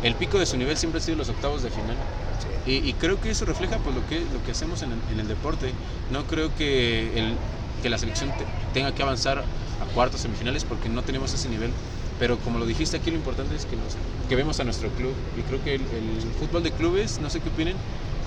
el 0.04 0.16
pico 0.16 0.38
de 0.38 0.46
su 0.46 0.58
nivel 0.58 0.78
siempre 0.78 1.00
ha 1.00 1.04
sido 1.04 1.18
los 1.18 1.30
octavos 1.30 1.64
de 1.64 1.70
final. 1.70 1.96
Y, 2.66 2.94
creo 2.94 3.20
que 3.20 3.32
eso 3.32 3.46
refleja 3.46 3.78
pues, 3.80 3.96
lo, 3.96 4.08
que, 4.08 4.20
lo 4.20 4.44
que 4.46 4.52
hacemos 4.52 4.84
en 4.84 4.92
el, 5.20 5.28
deporte. 5.28 5.72
No 6.12 6.26
creo 6.26 6.56
que, 6.56 7.18
el, 7.18 7.34
que 7.82 7.90
la 7.90 7.98
selección 7.98 8.32
tenga 8.72 8.94
que 8.94 9.02
avanzar 9.02 9.40
a 9.40 9.94
cuartos 9.96 10.22
semifinales 10.22 10.64
porque 10.64 10.88
no 10.88 11.02
tenemos 11.02 11.34
ese 11.34 11.50
nivel. 11.50 11.72
Pero 12.22 12.38
como 12.38 12.60
lo 12.60 12.68
dijiste 12.68 12.98
aquí, 12.98 13.10
lo 13.10 13.18
importante 13.18 13.56
es 13.56 13.66
que, 13.66 13.76
nos, 13.76 13.98
que 14.30 14.36
vemos 14.36 14.60
a 14.60 14.64
nuestro 14.64 14.90
club. 14.90 15.12
Y 15.36 15.42
creo 15.42 15.64
que 15.64 15.74
el, 15.74 15.82
el 15.82 16.22
fútbol 16.40 16.62
de 16.62 16.72
clubes, 16.72 17.20
no 17.20 17.32
sé 17.32 17.40
qué 17.40 17.50
opinen, 17.50 17.76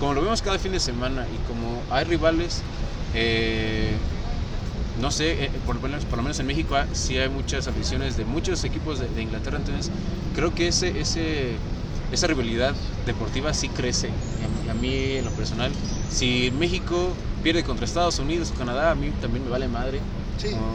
como 0.01 0.13
lo 0.13 0.21
vemos 0.21 0.41
cada 0.41 0.59
fin 0.59 0.73
de 0.73 0.81
semana 0.81 1.25
y 1.33 1.47
como 1.47 1.81
hay 1.89 2.03
rivales, 2.03 2.61
eh, 3.13 3.93
no 4.99 5.11
sé, 5.11 5.45
eh, 5.45 5.51
por, 5.65 5.79
por, 5.79 6.17
lo 6.17 6.23
menos 6.23 6.39
en 6.39 6.47
México 6.47 6.75
ah, 6.75 6.85
sí 6.91 7.17
hay 7.17 7.29
muchas 7.29 7.67
aficiones 7.67 8.17
de 8.17 8.25
muchos 8.25 8.65
equipos 8.65 8.99
de, 8.99 9.21
Inglaterra, 9.21 9.57
entonces 9.57 9.89
creo 10.35 10.53
que 10.53 10.67
ese, 10.67 10.99
ese, 10.99 11.53
esa 12.11 12.27
rivalidad 12.27 12.75
deportiva 13.05 13.53
sí 13.53 13.69
crece. 13.69 14.09
A, 14.69 14.73
mí, 14.73 15.15
en 15.15 15.23
lo 15.23 15.31
personal, 15.31 15.71
si 16.11 16.51
México 16.59 17.13
pierde 17.43 17.63
contra 17.63 17.85
Estados 17.85 18.19
Unidos 18.19 18.51
o 18.53 18.57
Canadá, 18.57 18.91
a 18.91 18.95
mí 18.95 19.09
también 19.21 19.45
me 19.45 19.51
vale 19.51 19.69
madre, 19.69 20.01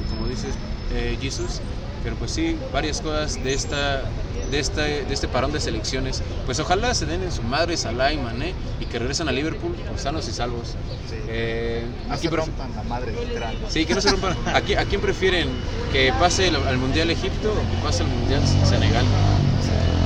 como, 0.09 0.27
dices, 0.27 0.55
eh, 0.95 1.19
Jesus. 1.21 1.61
Pero 2.03 2.17
pues 2.17 2.31
sí, 2.31 2.57
varias 2.73 3.01
cosas 3.01 3.43
de 3.43 3.53
esta 3.53 4.03
de 4.51 4.59
este, 4.59 5.05
de 5.05 5.15
este 5.15 5.29
parón 5.29 5.53
de 5.53 5.61
selecciones. 5.61 6.23
Pues 6.45 6.59
ojalá 6.61 6.95
se 6.95 7.07
den 7.07 7.23
en 7.23 7.33
su 7.33 7.43
madre 7.43 7.77
Salah 7.77 8.13
y 8.13 8.19
Mané 8.19 8.55
y 8.81 8.87
que 8.87 8.99
regresen 8.99 9.29
a 9.29 9.33
Liverpool 9.33 9.75
pues, 9.89 10.03
sanos 10.03 10.29
y 10.29 10.33
salvos. 10.33 10.71
Sí. 11.09 11.17
Eh, 11.29 11.85
aquí 12.11 12.29
se 12.29 12.35
rompan 12.35 12.75
la 12.75 12.83
madre, 12.83 13.13
literal. 13.13 13.57
Sí, 13.69 13.87
que 13.87 13.95
no 13.95 14.01
se 14.01 14.11
rompan. 14.11 14.37
¿A 14.47 14.61
quién, 14.61 15.01
prefieren? 15.01 15.49
¿Que 15.93 16.13
pase 16.19 16.49
al 16.49 16.79
Mundial 16.79 17.11
Egipto 17.11 17.53
o 17.53 17.55
que 17.55 17.83
pase 17.83 18.03
al 18.03 18.09
Mundial 18.09 18.43
Senegal? 18.67 19.05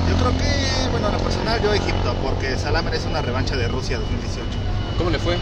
Yo 0.09 0.17
creo 0.17 0.37
que, 0.37 0.89
bueno, 0.91 1.09
en 1.09 1.15
lo 1.15 1.19
personal 1.19 1.61
yo 1.63 1.73
Egipto, 1.73 2.15
porque 2.23 2.57
Salah 2.57 2.83
merece 2.83 3.09
una 3.09 3.23
revancha 3.23 3.57
de 3.57 3.69
Rusia 3.69 3.99
2018. 3.99 4.64
¿Cómo 4.97 5.11
le 5.11 5.19
fue? 5.19 5.35
Eh, 5.35 5.39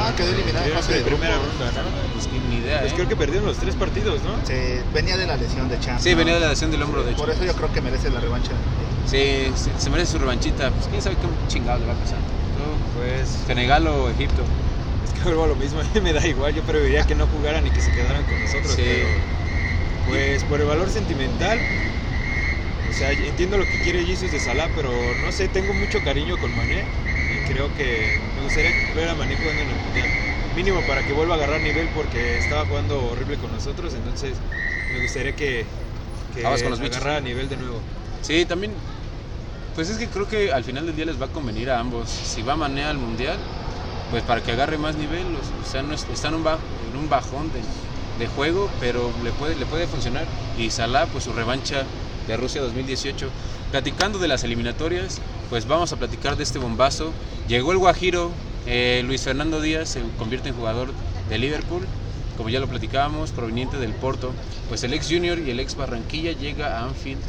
ah, 0.00 0.12
quedó 0.16 0.30
eliminado 0.30 0.66
en 0.66 0.72
fase 0.72 0.94
de 0.94 1.00
primera 1.02 1.36
ronda, 1.38 1.72
¿no? 1.72 1.82
Pues 2.12 2.28
ni 2.48 2.56
idea. 2.56 2.80
Pues 2.80 2.92
¿eh? 2.92 2.94
creo 2.94 3.08
que 3.08 3.16
perdieron 3.16 3.46
los 3.46 3.58
tres 3.58 3.74
partidos, 3.74 4.22
¿no? 4.22 4.36
Sí, 4.46 4.54
venía 4.94 5.16
de 5.16 5.26
la 5.26 5.36
lesión 5.36 5.68
de 5.68 5.74
Champions. 5.76 6.02
Sí, 6.02 6.14
venía 6.14 6.34
de 6.34 6.40
la 6.40 6.50
lesión 6.50 6.70
del 6.70 6.82
hombro, 6.82 7.02
de 7.02 7.10
hecho. 7.10 7.20
Por 7.20 7.30
eso 7.30 7.44
yo 7.44 7.54
creo 7.54 7.72
que 7.72 7.80
merece 7.80 8.10
la 8.10 8.20
revancha. 8.20 8.52
Sí, 9.06 9.52
se 9.78 9.90
merece 9.90 10.12
su 10.12 10.18
revanchita. 10.18 10.70
Pues 10.70 10.86
quién 10.88 11.02
sabe 11.02 11.16
qué 11.16 11.26
chingado 11.48 11.80
le 11.80 11.86
va 11.86 11.92
a 11.94 11.96
pasar. 11.96 12.18
pues. 12.96 13.28
Senegal 13.46 13.86
o 13.88 14.08
Egipto. 14.10 14.42
Es 15.04 15.12
que 15.14 15.24
vuelvo 15.24 15.44
a 15.44 15.48
lo 15.48 15.56
mismo, 15.56 15.80
a 15.80 15.84
mí 15.84 16.00
me 16.00 16.12
da 16.12 16.24
igual. 16.24 16.54
Yo 16.54 16.62
preferiría 16.62 17.04
que 17.04 17.16
no 17.16 17.26
jugaran 17.26 17.66
y 17.66 17.70
que 17.70 17.80
se 17.80 17.90
quedaran 17.90 18.22
con 18.22 18.40
nosotros. 18.40 18.72
Sí. 18.72 18.82
Pero, 18.84 19.08
pues 20.06 20.44
por 20.44 20.60
el 20.60 20.66
valor 20.68 20.88
sentimental, 20.90 21.58
o 22.88 22.92
sea, 22.92 23.10
entiendo 23.10 23.58
lo 23.58 23.64
que 23.64 23.78
quiere 23.78 24.04
Jesus 24.04 24.30
de 24.30 24.38
Salah, 24.38 24.68
pero 24.76 24.92
no 25.24 25.32
sé, 25.32 25.48
tengo 25.48 25.72
mucho 25.74 26.00
cariño 26.04 26.38
con 26.38 26.54
Mané 26.56 26.84
creo 27.46 27.74
que 27.74 28.18
me 28.36 28.42
gustaría 28.42 28.70
ver 28.94 29.08
a 29.08 29.14
Mané 29.14 29.36
jugando 29.36 29.62
en 29.62 29.68
el 29.70 29.76
Mundial. 29.76 30.08
Mínimo 30.54 30.80
para 30.86 31.04
que 31.06 31.12
vuelva 31.12 31.34
a 31.34 31.36
agarrar 31.38 31.60
nivel 31.60 31.88
porque 31.94 32.38
estaba 32.38 32.66
jugando 32.66 33.04
horrible 33.04 33.36
con 33.38 33.52
nosotros, 33.52 33.94
entonces 33.94 34.38
me 34.92 35.00
gustaría 35.00 35.36
que, 35.36 35.66
que 36.34 36.42
con 36.42 36.70
los 36.70 36.80
agarrara 36.80 37.20
nivel 37.20 37.48
de 37.48 37.56
nuevo. 37.56 37.80
Sí, 38.22 38.46
también, 38.46 38.72
pues 39.74 39.90
es 39.90 39.98
que 39.98 40.08
creo 40.08 40.26
que 40.26 40.52
al 40.52 40.64
final 40.64 40.86
del 40.86 40.96
día 40.96 41.04
les 41.04 41.20
va 41.20 41.26
a 41.26 41.32
convenir 41.32 41.70
a 41.70 41.78
ambos. 41.78 42.08
Si 42.08 42.42
va 42.42 42.56
Mané 42.56 42.84
al 42.84 42.98
Mundial, 42.98 43.38
pues 44.10 44.22
para 44.22 44.42
que 44.42 44.52
agarre 44.52 44.78
más 44.78 44.96
nivel, 44.96 45.36
o 45.36 45.64
sea, 45.64 45.82
no 45.82 45.94
está 45.94 46.28
en 46.28 46.34
un, 46.34 46.46
en 46.46 46.96
un 46.96 47.08
bajón 47.08 47.52
de, 47.52 47.60
de 48.18 48.26
juego, 48.26 48.70
pero 48.80 49.12
le 49.22 49.32
puede, 49.32 49.56
le 49.56 49.66
puede 49.66 49.86
funcionar. 49.86 50.26
Y 50.56 50.70
Salah, 50.70 51.06
pues 51.06 51.24
su 51.24 51.32
revancha 51.32 51.84
de 52.26 52.36
Rusia 52.36 52.62
2018. 52.62 53.28
Platicando 53.70 54.18
de 54.18 54.28
las 54.28 54.44
eliminatorias, 54.44 55.20
pues 55.50 55.66
vamos 55.66 55.92
a 55.92 55.96
platicar 55.96 56.36
de 56.36 56.42
este 56.44 56.58
bombazo. 56.58 57.12
Llegó 57.48 57.70
el 57.70 57.78
Guajiro, 57.78 58.32
eh, 58.66 59.02
Luis 59.06 59.22
Fernando 59.22 59.60
Díaz 59.60 59.90
se 59.90 60.00
convierte 60.18 60.48
en 60.48 60.56
jugador 60.56 60.88
de 61.28 61.38
Liverpool, 61.38 61.86
como 62.36 62.48
ya 62.48 62.58
lo 62.58 62.66
platicábamos, 62.66 63.30
proveniente 63.30 63.76
del 63.76 63.92
Porto. 63.92 64.32
Pues 64.68 64.82
el 64.82 64.92
ex 64.92 65.06
Junior 65.08 65.38
y 65.38 65.50
el 65.50 65.60
ex 65.60 65.76
Barranquilla 65.76 66.32
llega 66.32 66.76
a 66.76 66.84
Anfield. 66.84 67.20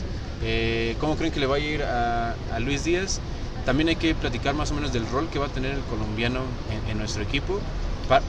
Eh, 0.44 0.96
¿Cómo 1.00 1.16
creen 1.18 1.32
que 1.32 1.40
le 1.40 1.46
va 1.46 1.58
a 1.58 1.60
ir 1.60 1.84
a, 1.84 2.36
Luis 2.60 2.84
Díaz? 2.84 3.20
También 3.64 3.90
hay 3.90 3.96
que 3.96 4.16
platicar 4.16 4.56
más 4.56 4.72
o 4.72 4.74
menos 4.74 4.92
del 4.92 5.06
rol 5.08 5.28
que 5.32 5.38
va 5.38 5.46
a 5.46 5.50
tener 5.50 5.74
el 5.74 5.82
colombiano 5.82 6.42
en, 6.90 6.98
nuestro 6.98 7.22
equipo. 7.22 7.60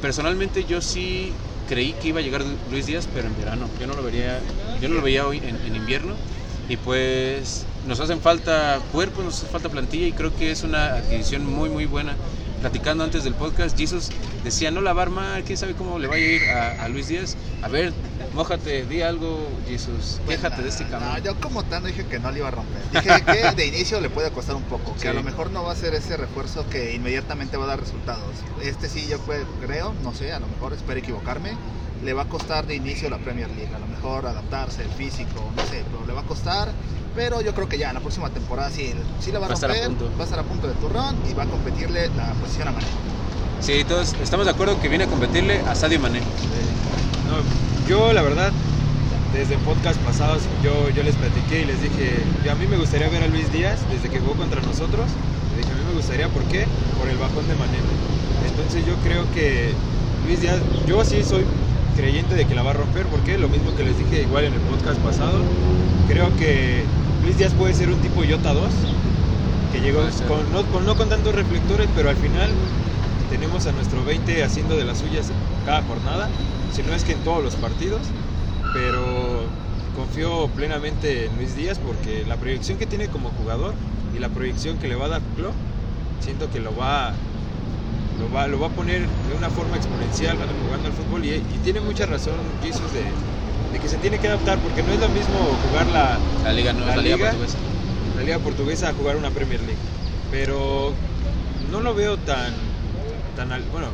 personalmente 0.03 0.65
yo 0.65 0.83
sí 0.83 1.33
creí 1.71 1.95
que 1.95 2.09
iba 2.09 2.21
a 2.21 2.23
llegar 2.23 2.45
Luis 2.71 2.85
Díaz, 2.85 3.09
pero 3.15 3.29
en 3.29 3.37
verano. 3.39 3.67
Yo 3.81 3.87
no 3.87 3.95
lo 3.95 4.03
vería, 4.03 4.41
yo 4.83 4.91
no 4.91 4.97
lo 4.97 5.01
veía 5.01 5.27
hoy 5.27 5.39
en 5.39 5.75
invierno 5.75 6.13
y 6.69 6.77
pues 6.77 7.68
nos 7.89 8.01
hacen 8.01 8.21
falta 8.21 8.81
cuerpos, 8.93 9.25
nos 9.25 9.39
hace 9.39 9.47
falta 9.47 9.71
plantilla 9.71 10.07
y 10.07 10.13
creo 10.13 10.37
que 10.37 10.51
es 10.51 10.63
una 10.63 10.97
adquisición 10.97 11.47
muy 11.47 11.71
muy 11.71 11.87
buena. 11.87 12.15
Platicando 12.61 13.05
antes 13.05 13.23
del 13.23 13.35
podcast, 13.35 13.79
Jesus 13.79 14.11
decía 14.43 14.73
no 14.73 14.81
lavar 14.81 15.11
mal, 15.11 15.45
quién 15.45 15.57
sabe 15.57 15.75
cómo 15.75 15.99
le 15.99 16.09
va 16.09 16.17
a 16.17 16.19
ir 16.19 16.43
a, 16.51 16.89
Luis 16.89 17.07
Díaz. 17.07 17.37
A 17.63 17.69
ver, 17.69 17.93
mojate, 18.35 18.85
di 18.85 19.01
algo, 19.01 19.49
Jesus, 19.69 20.21
pues 20.27 20.39
quéjate 20.39 20.63
de 20.63 20.69
este 20.69 20.85
cambio. 20.89 21.09
No, 21.09 21.19
yo 21.19 21.41
como 21.41 21.63
tal 21.63 21.85
dije 21.85 22.05
que 22.05 22.19
no 22.19 22.33
le 22.33 22.41
iba 22.41 22.49
a 22.49 22.51
romper. 22.51 22.83
Dije 22.91 23.23
que 23.25 23.53
de 23.57 23.67
inicio 23.67 24.01
le 24.01 24.11
puede 24.11 24.33
costar 24.33 24.57
un 24.57 24.65
poco, 24.65 24.95
que 25.01 25.09
a 25.09 25.13
lo 25.13 25.23
mejor 25.23 25.53
no 25.53 25.63
va 25.63 25.73
a 25.73 25.77
ser 25.77 25.95
ese 25.95 26.17
refuerzo 26.17 26.69
que 26.69 26.95
inmediatamente 26.95 27.57
va 27.57 27.65
a 27.65 27.69
dar 27.69 27.81
resultados. 27.81 28.35
Este 28.61 28.89
sí 28.89 29.07
yo 29.09 29.19
creo, 29.65 29.95
no 30.03 30.13
sé, 30.13 30.33
a 30.33 30.41
lo 30.41 30.49
mejor 30.49 30.73
espero 30.73 30.99
equivocarme 30.99 31.53
le 32.05 32.13
va 32.13 32.23
a 32.23 32.29
costar 32.29 32.67
de 32.67 32.77
inicio 32.77 33.11
la 33.11 33.19
Premier 33.19 33.49
League. 33.51 33.75
A 33.75 33.79
lo 33.79 33.87
mejor 33.87 34.27
adaptarse, 34.27 34.83
el 34.83 34.91
físico, 34.91 35.51
no 35.57 35.63
sé, 35.67 35.85
pero 35.91 36.07
le 36.07 36.13
va 36.13 36.21
a 36.21 36.25
costar. 36.25 36.69
Pero 37.15 37.41
yo 37.41 37.55
creo 37.55 37.69
que 37.69 37.79
ya 37.79 37.89
en 37.89 37.95
la 37.95 38.01
próxima 38.01 38.31
temporada 38.31 38.71
sí, 38.71 38.95
sí 39.21 39.33
le 39.33 39.39
va 39.39 39.47
a 39.47 39.49
romper, 39.49 39.91
va 40.19 40.21
a 40.21 40.25
estar 40.25 40.39
a 40.39 40.43
punto 40.43 40.69
de 40.69 40.75
turrón 40.75 41.17
y 41.29 41.35
va 41.35 41.45
a 41.45 41.47
competirle 41.47 42.09
la 42.17 42.33
posición 42.35 42.69
a 42.69 42.73
Mané. 42.73 42.87
Sí, 43.61 43.85
todos 43.85 44.15
estamos 44.23 44.47
de 44.47 44.53
acuerdo 44.53 44.81
que 44.81 44.89
viene 44.89 45.05
a 45.05 45.07
competirle 45.09 45.61
a 45.61 45.75
Sadio 45.75 45.99
Mané. 46.01 46.21
yo 47.89 48.13
la 48.13 48.23
verdad, 48.23 48.53
desde 49.35 49.57
podcast 49.59 49.99
pasados 50.01 50.43
yo, 50.63 50.91
yo 50.91 51.03
les 51.03 51.15
platiqué 51.17 51.63
y 51.63 51.65
les 51.67 51.83
dije, 51.83 52.51
a 52.51 52.55
mí 52.55 52.67
me 52.67 52.77
gustaría 52.77 53.09
ver 53.09 53.23
a 53.23 53.27
Luis 53.27 53.53
Díaz 53.53 53.81
desde 53.91 54.09
que 54.09 54.21
jugó 54.21 54.35
contra 54.35 54.61
nosotros. 54.63 55.07
Le 55.53 55.63
dije, 55.63 55.73
a 55.73 55.77
mí 55.77 55.83
me 55.89 55.95
gustaría, 55.95 56.29
¿por 56.29 56.43
qué? 56.45 56.67
Por 56.99 57.09
el 57.09 57.17
bajón 57.19 57.47
de 57.49 57.55
Mané. 57.57 57.79
Entonces 58.47 58.87
yo 58.87 58.95
creo 59.03 59.25
que 59.35 59.73
Luis 60.27 60.41
Díaz, 60.41 60.61
yo 60.87 61.05
sí 61.05 61.23
soy 61.25 61.45
creyente 61.99 62.37
de 62.37 62.47
que 62.47 62.55
la 62.55 62.63
va 62.63 62.71
a 62.71 62.75
romper, 62.75 63.07
porque 63.07 63.37
lo 63.39 63.49
mismo 63.49 63.75
que 63.75 63.83
les 63.83 63.99
dije 63.99 64.23
igual 64.23 64.45
en 64.45 64.55
el 64.55 64.61
podcast 64.61 65.01
pasado, 65.01 65.41
creo 66.07 66.35
que 66.37 66.85
Luis 67.25 67.37
Díaz 67.37 67.53
puede 67.55 67.75
ser 67.75 67.91
un 67.91 68.01
tipo 68.01 68.23
Iota 68.23 68.55
2, 68.55 68.65
que 69.73 69.81
llegó 69.81 70.03
con 70.29 70.53
no, 70.53 70.63
con 70.71 70.87
no, 70.87 70.97
con 70.97 71.09
tantos 71.09 71.35
reflectores, 71.35 71.89
pero 71.97 72.09
al 72.09 72.17
final 72.17 72.51
tenemos 73.31 73.67
a 73.67 73.73
nuestro 73.73 74.05
20 74.05 74.45
haciendo 74.45 74.77
de 74.77 74.85
las 74.85 74.99
suyas 74.99 75.33
cada 75.67 75.83
jornada, 75.83 76.29
si 76.73 76.85
no 76.85 76.95
es 76.95 77.03
que 77.03 77.15
en 77.15 77.19
todos 77.25 77.43
los 77.43 77.57
partidos, 77.57 78.03
pero 78.73 79.43
confío 79.97 80.47
plenamente 80.55 81.27
en 81.27 81.37
Luis 81.37 81.57
Díaz 81.57 81.81
porque 81.85 82.25
la 82.29 82.37
proyección 82.37 82.79
que 82.79 82.87
tiene 82.87 83.09
como 83.09 83.31
jugador 83.31 83.75
y 84.15 84.21
la 84.21 84.29
proyección 84.29 84.79
que 84.79 84.87
le 84.87 84.95
va 84.95 85.07
a 85.07 85.09
dar 85.09 85.23
Klopp, 85.35 85.55
siento 86.21 86.49
que 86.49 86.61
lo 86.61 86.77
va 86.77 87.13
lo 88.19 88.31
va, 88.31 88.47
lo 88.49 88.59
va 88.59 88.67
a 88.67 88.71
poner 88.71 89.03
de 89.03 89.37
una 89.37 89.51
forma 89.51 89.77
exponencial 89.77 90.37
jugando 90.37 90.89
al 90.89 90.93
fútbol 90.93 91.25
y, 91.25 91.41
tiene 91.63 91.81
mucha 91.81 92.07
razón 92.07 92.35
Jesus 92.63 92.93
de, 92.93 93.05
de, 93.73 93.79
que 93.79 93.89
se 93.89 93.99
tiene 93.99 94.19
que 94.19 94.29
adaptar 94.29 94.59
porque 94.59 94.83
no 94.83 94.93
es 94.93 95.01
lo 95.01 95.09
mismo 95.09 95.39
jugar 95.69 95.87
la, 95.89 96.19
la 96.45 96.53
liga, 96.53 96.73
no, 96.73 96.87
la, 96.87 96.97
liga, 96.97 97.17
portuguesa. 97.19 97.59
La 98.17 98.23
liga 98.23 98.39
portuguesa 98.39 98.89
a 98.89 98.93
jugar 98.95 99.17
una 99.17 99.31
Premier 99.31 99.61
League. 99.61 99.77
Pero 100.31 100.93
no 101.71 101.81
lo 101.81 101.95
veo 101.95 102.17
tan, 102.19 102.53
tan 103.37 103.49
bueno, 103.71 103.89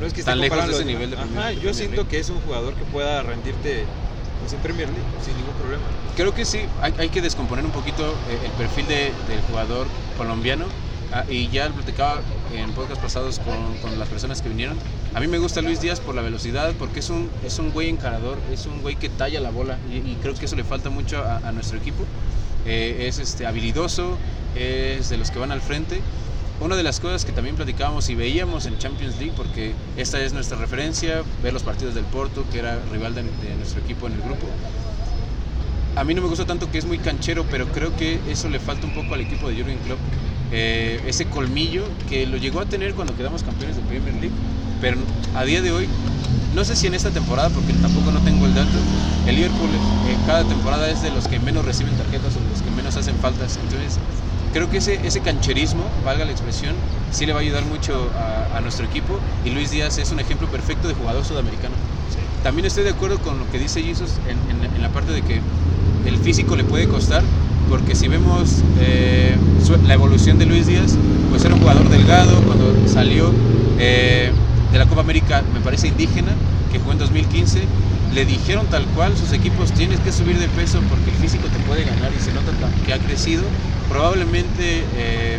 no 0.00 0.06
es 0.06 0.12
que 0.12 0.22
tan 0.22 0.40
lejos 0.40 0.66
de 0.66 0.72
ese 0.72 0.84
nivel 0.84 1.10
de 1.10 1.16
Ajá, 1.16 1.52
yo 1.52 1.74
siento 1.74 2.08
que 2.08 2.18
es 2.18 2.30
un 2.30 2.40
jugador 2.40 2.74
que 2.74 2.84
pueda 2.84 3.22
rendirte 3.22 3.84
pues, 4.40 4.52
en 4.52 4.60
Premier 4.60 4.88
League 4.88 5.04
sin 5.24 5.36
ningún 5.36 5.54
problema. 5.54 5.82
Creo 6.16 6.34
que 6.34 6.44
sí, 6.44 6.60
hay, 6.80 6.94
hay 6.98 7.08
que 7.08 7.20
descomponer 7.20 7.64
un 7.64 7.70
poquito 7.70 8.06
eh, 8.28 8.38
el 8.44 8.50
perfil 8.52 8.86
de, 8.86 9.12
del 9.28 9.40
jugador 9.48 9.86
colombiano 10.16 10.66
Ah, 11.12 11.24
y 11.28 11.48
ya 11.48 11.68
lo 11.68 11.74
platicaba 11.74 12.22
en 12.54 12.72
podcast 12.72 13.00
pasados 13.00 13.38
con, 13.38 13.76
con, 13.78 13.98
las 13.98 14.08
personas 14.08 14.42
que 14.42 14.48
vinieron. 14.48 14.76
A 15.14 15.20
mí 15.20 15.26
me 15.26 15.38
gusta 15.38 15.62
Luis 15.62 15.80
Díaz 15.80 16.00
por 16.00 16.14
la 16.14 16.22
velocidad, 16.22 16.72
porque 16.78 17.00
es 17.00 17.10
un, 17.10 17.30
es 17.44 17.58
un 17.58 17.70
güey 17.70 17.88
encarador, 17.88 18.38
es 18.52 18.66
un 18.66 18.80
güey 18.82 18.96
que 18.96 19.08
talla 19.08 19.40
la 19.40 19.50
bola 19.50 19.78
y, 19.90 20.14
creo 20.16 20.34
que 20.34 20.44
eso 20.44 20.56
le 20.56 20.64
falta 20.64 20.90
mucho 20.90 21.22
a, 21.22 21.52
nuestro 21.52 21.78
equipo. 21.78 22.04
Eh, 22.66 23.06
es 23.08 23.18
este, 23.18 23.46
habilidoso, 23.46 24.16
es 24.54 25.08
de 25.08 25.16
los 25.16 25.30
que 25.30 25.38
van 25.38 25.52
al 25.52 25.60
frente. 25.60 26.00
Una 26.60 26.76
de 26.76 26.82
las 26.82 27.00
cosas 27.00 27.24
que 27.24 27.32
también 27.32 27.56
platicábamos 27.56 28.08
y 28.08 28.14
veíamos 28.14 28.66
en 28.66 28.78
Champions 28.78 29.18
League, 29.18 29.32
porque 29.36 29.72
esta 29.96 30.20
es 30.20 30.32
nuestra 30.32 30.58
referencia, 30.58 31.22
ver 31.42 31.52
los 31.52 31.62
partidos 31.62 31.94
del 31.94 32.04
Porto, 32.04 32.44
que 32.52 32.60
era 32.60 32.78
rival 32.92 33.14
de, 33.14 33.22
de 33.22 33.56
nuestro 33.56 33.80
equipo 33.80 34.06
en 34.06 34.12
el 34.12 34.20
grupo. 34.20 34.46
A 35.96 36.04
mí 36.04 36.14
no 36.14 36.22
me 36.22 36.28
gusta 36.28 36.46
tanto 36.46 36.70
que 36.70 36.78
es 36.78 36.84
muy 36.84 36.98
canchero, 36.98 37.44
pero 37.50 37.66
creo 37.66 37.94
que 37.96 38.20
eso 38.28 38.48
le 38.48 38.60
falta 38.60 38.86
un 38.86 38.94
poco 38.94 39.14
al 39.14 39.20
equipo 39.20 39.48
de 39.48 39.56
Jurgen 39.56 39.78
Klopp 39.78 39.98
eh, 40.52 41.00
ese 41.06 41.24
colmillo 41.24 41.82
que 42.08 42.26
lo 42.26 42.36
llegó 42.36 42.60
a 42.60 42.66
tener 42.66 42.92
cuando 42.92 43.16
quedamos 43.16 43.42
campeones 43.42 43.76
de 43.76 43.82
Premier 43.82 44.14
League, 44.14 44.36
pero 44.80 44.98
a 45.34 45.44
día 45.44 45.62
de 45.62 45.72
hoy, 45.72 45.88
no 46.54 46.64
sé 46.64 46.76
si 46.76 46.86
en 46.86 46.94
esta 46.94 47.10
temporada, 47.10 47.48
porque 47.48 47.72
tampoco 47.72 48.12
no 48.12 48.20
tengo 48.20 48.44
el 48.44 48.54
dato, 48.54 48.68
el 49.26 49.36
Liverpool 49.36 49.70
en 49.70 50.10
eh, 50.10 50.18
cada 50.26 50.44
temporada 50.44 50.90
es 50.90 51.02
de 51.02 51.10
los 51.10 51.26
que 51.26 51.38
menos 51.38 51.64
reciben 51.64 51.96
tarjetas 51.96 52.36
o 52.36 52.40
los 52.50 52.60
que 52.60 52.70
menos 52.76 52.96
hacen 52.96 53.14
faltas, 53.16 53.58
entonces 53.62 53.98
creo 54.52 54.68
que 54.68 54.76
ese, 54.76 55.00
ese 55.06 55.20
cancherismo, 55.20 55.84
valga 56.04 56.26
la 56.26 56.32
expresión, 56.32 56.74
sí 57.12 57.24
le 57.24 57.32
va 57.32 57.38
a 57.38 57.42
ayudar 57.42 57.64
mucho 57.64 58.10
a, 58.54 58.60
nuestro 58.60 58.84
equipo 58.86 59.18
y 59.44 59.50
Luis 59.50 59.70
Díaz 59.70 59.98
es 59.98 60.12
un 60.12 60.20
ejemplo 60.20 60.46
perfecto 60.48 60.86
de 60.86 60.94
jugador 60.94 61.24
sudamericano. 61.24 61.74
También 62.44 62.66
estoy 62.66 62.84
de 62.84 62.90
acuerdo 62.90 63.18
con 63.18 63.38
lo 63.38 63.50
que 63.50 63.58
dice 63.58 63.82
Jesus 63.82 64.10
en, 64.28 64.74
en 64.76 64.82
la 64.82 64.88
parte 64.90 65.10
de 65.10 65.22
que 65.22 65.40
el 66.06 66.16
físico 66.18 66.54
le 66.54 66.64
puede 66.64 66.86
costar, 66.86 67.22
porque 67.68 67.94
si 67.94 68.08
vemos 68.08 68.62
eh, 68.80 69.36
la 69.86 69.94
evolución 69.94 70.38
de 70.38 70.46
Luis 70.46 70.66
Díaz, 70.66 70.96
pues 71.30 71.44
era 71.44 71.54
un 71.54 71.60
jugador 71.60 71.88
delgado 71.88 72.40
cuando 72.42 72.74
salió 72.86 73.32
eh, 73.78 74.30
de 74.72 74.78
la 74.78 74.86
Copa 74.86 75.00
América, 75.00 75.42
me 75.54 75.60
parece 75.60 75.88
indígena, 75.88 76.32
que 76.70 76.78
jugó 76.78 76.92
en 76.92 76.98
2015, 76.98 77.60
le 78.14 78.24
dijeron 78.24 78.66
tal 78.66 78.84
cual, 78.94 79.16
sus 79.16 79.32
equipos 79.32 79.72
tienes 79.72 80.00
que 80.00 80.12
subir 80.12 80.38
de 80.38 80.48
peso 80.48 80.80
porque 80.88 81.10
el 81.10 81.16
físico 81.16 81.48
te 81.48 81.58
puede 81.60 81.84
ganar 81.84 82.10
y 82.16 82.20
se 82.20 82.32
nota 82.32 82.52
que 82.84 82.92
ha 82.92 82.98
crecido. 82.98 83.42
Probablemente 83.88 84.84
eh, 84.96 85.38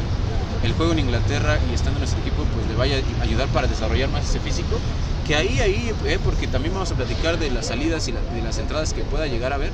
el 0.64 0.74
juego 0.74 0.94
en 0.94 1.00
Inglaterra 1.00 1.60
y 1.70 1.74
estando 1.74 1.98
en 1.98 2.02
nuestro 2.02 2.22
equipo 2.22 2.44
pues 2.56 2.68
le 2.68 2.76
vaya 2.76 2.98
a 3.20 3.24
ayudar 3.24 3.48
para 3.50 3.68
desarrollar 3.68 4.10
más 4.10 4.30
ese 4.30 4.40
físico 4.40 4.80
que 5.26 5.36
ahí, 5.36 5.60
ahí, 5.60 5.92
eh, 6.06 6.20
porque 6.24 6.48
también 6.48 6.74
vamos 6.74 6.92
a 6.92 6.96
platicar 6.96 7.40
de 7.40 7.50
las 7.50 7.68
salidas 7.68 8.08
y 8.08 8.12
de 8.12 8.42
las 8.44 8.58
entradas 8.58 8.94
que 8.94 9.04
pueda 9.04 9.28
llegar 9.28 9.54
a 9.54 9.58
ver. 9.58 9.72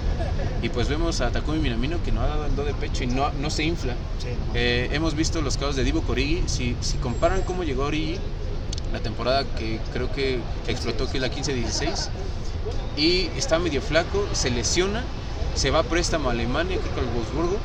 Y 0.61 0.69
pues 0.69 0.89
vemos 0.89 1.21
a 1.21 1.31
Takumi 1.31 1.59
Minamino 1.59 2.01
que 2.03 2.11
no 2.11 2.21
ha 2.21 2.27
dado 2.27 2.45
el 2.45 2.55
do 2.55 2.63
de 2.63 2.73
pecho 2.73 3.03
y 3.03 3.07
no, 3.07 3.31
no 3.33 3.49
se 3.49 3.63
infla. 3.63 3.95
Eh, 4.53 4.89
hemos 4.91 5.15
visto 5.15 5.41
los 5.41 5.57
casos 5.57 5.75
de 5.75 5.83
Divo 5.83 6.01
Corigi. 6.01 6.43
Si, 6.47 6.75
si 6.81 6.97
comparan 6.97 7.41
cómo 7.41 7.63
llegó 7.63 7.85
Origi, 7.85 8.17
la 8.91 8.99
temporada 8.99 9.43
que 9.57 9.79
creo 9.93 10.11
que, 10.11 10.39
explotó, 10.67 11.09
que 11.09 11.17
es 11.17 11.21
la 11.21 11.31
15-16, 11.31 12.09
y 12.97 13.29
está 13.37 13.59
medio 13.59 13.81
flaco, 13.81 14.27
se 14.33 14.49
lesiona, 14.49 15.03
se 15.55 15.71
va 15.71 15.79
a 15.79 15.83
préstamo 15.83 16.29
a 16.29 16.33
Alemania, 16.33 16.77
creo 16.79 16.93
que 16.95 17.01
al 17.01 17.07
Wolfsburgo 17.07 17.57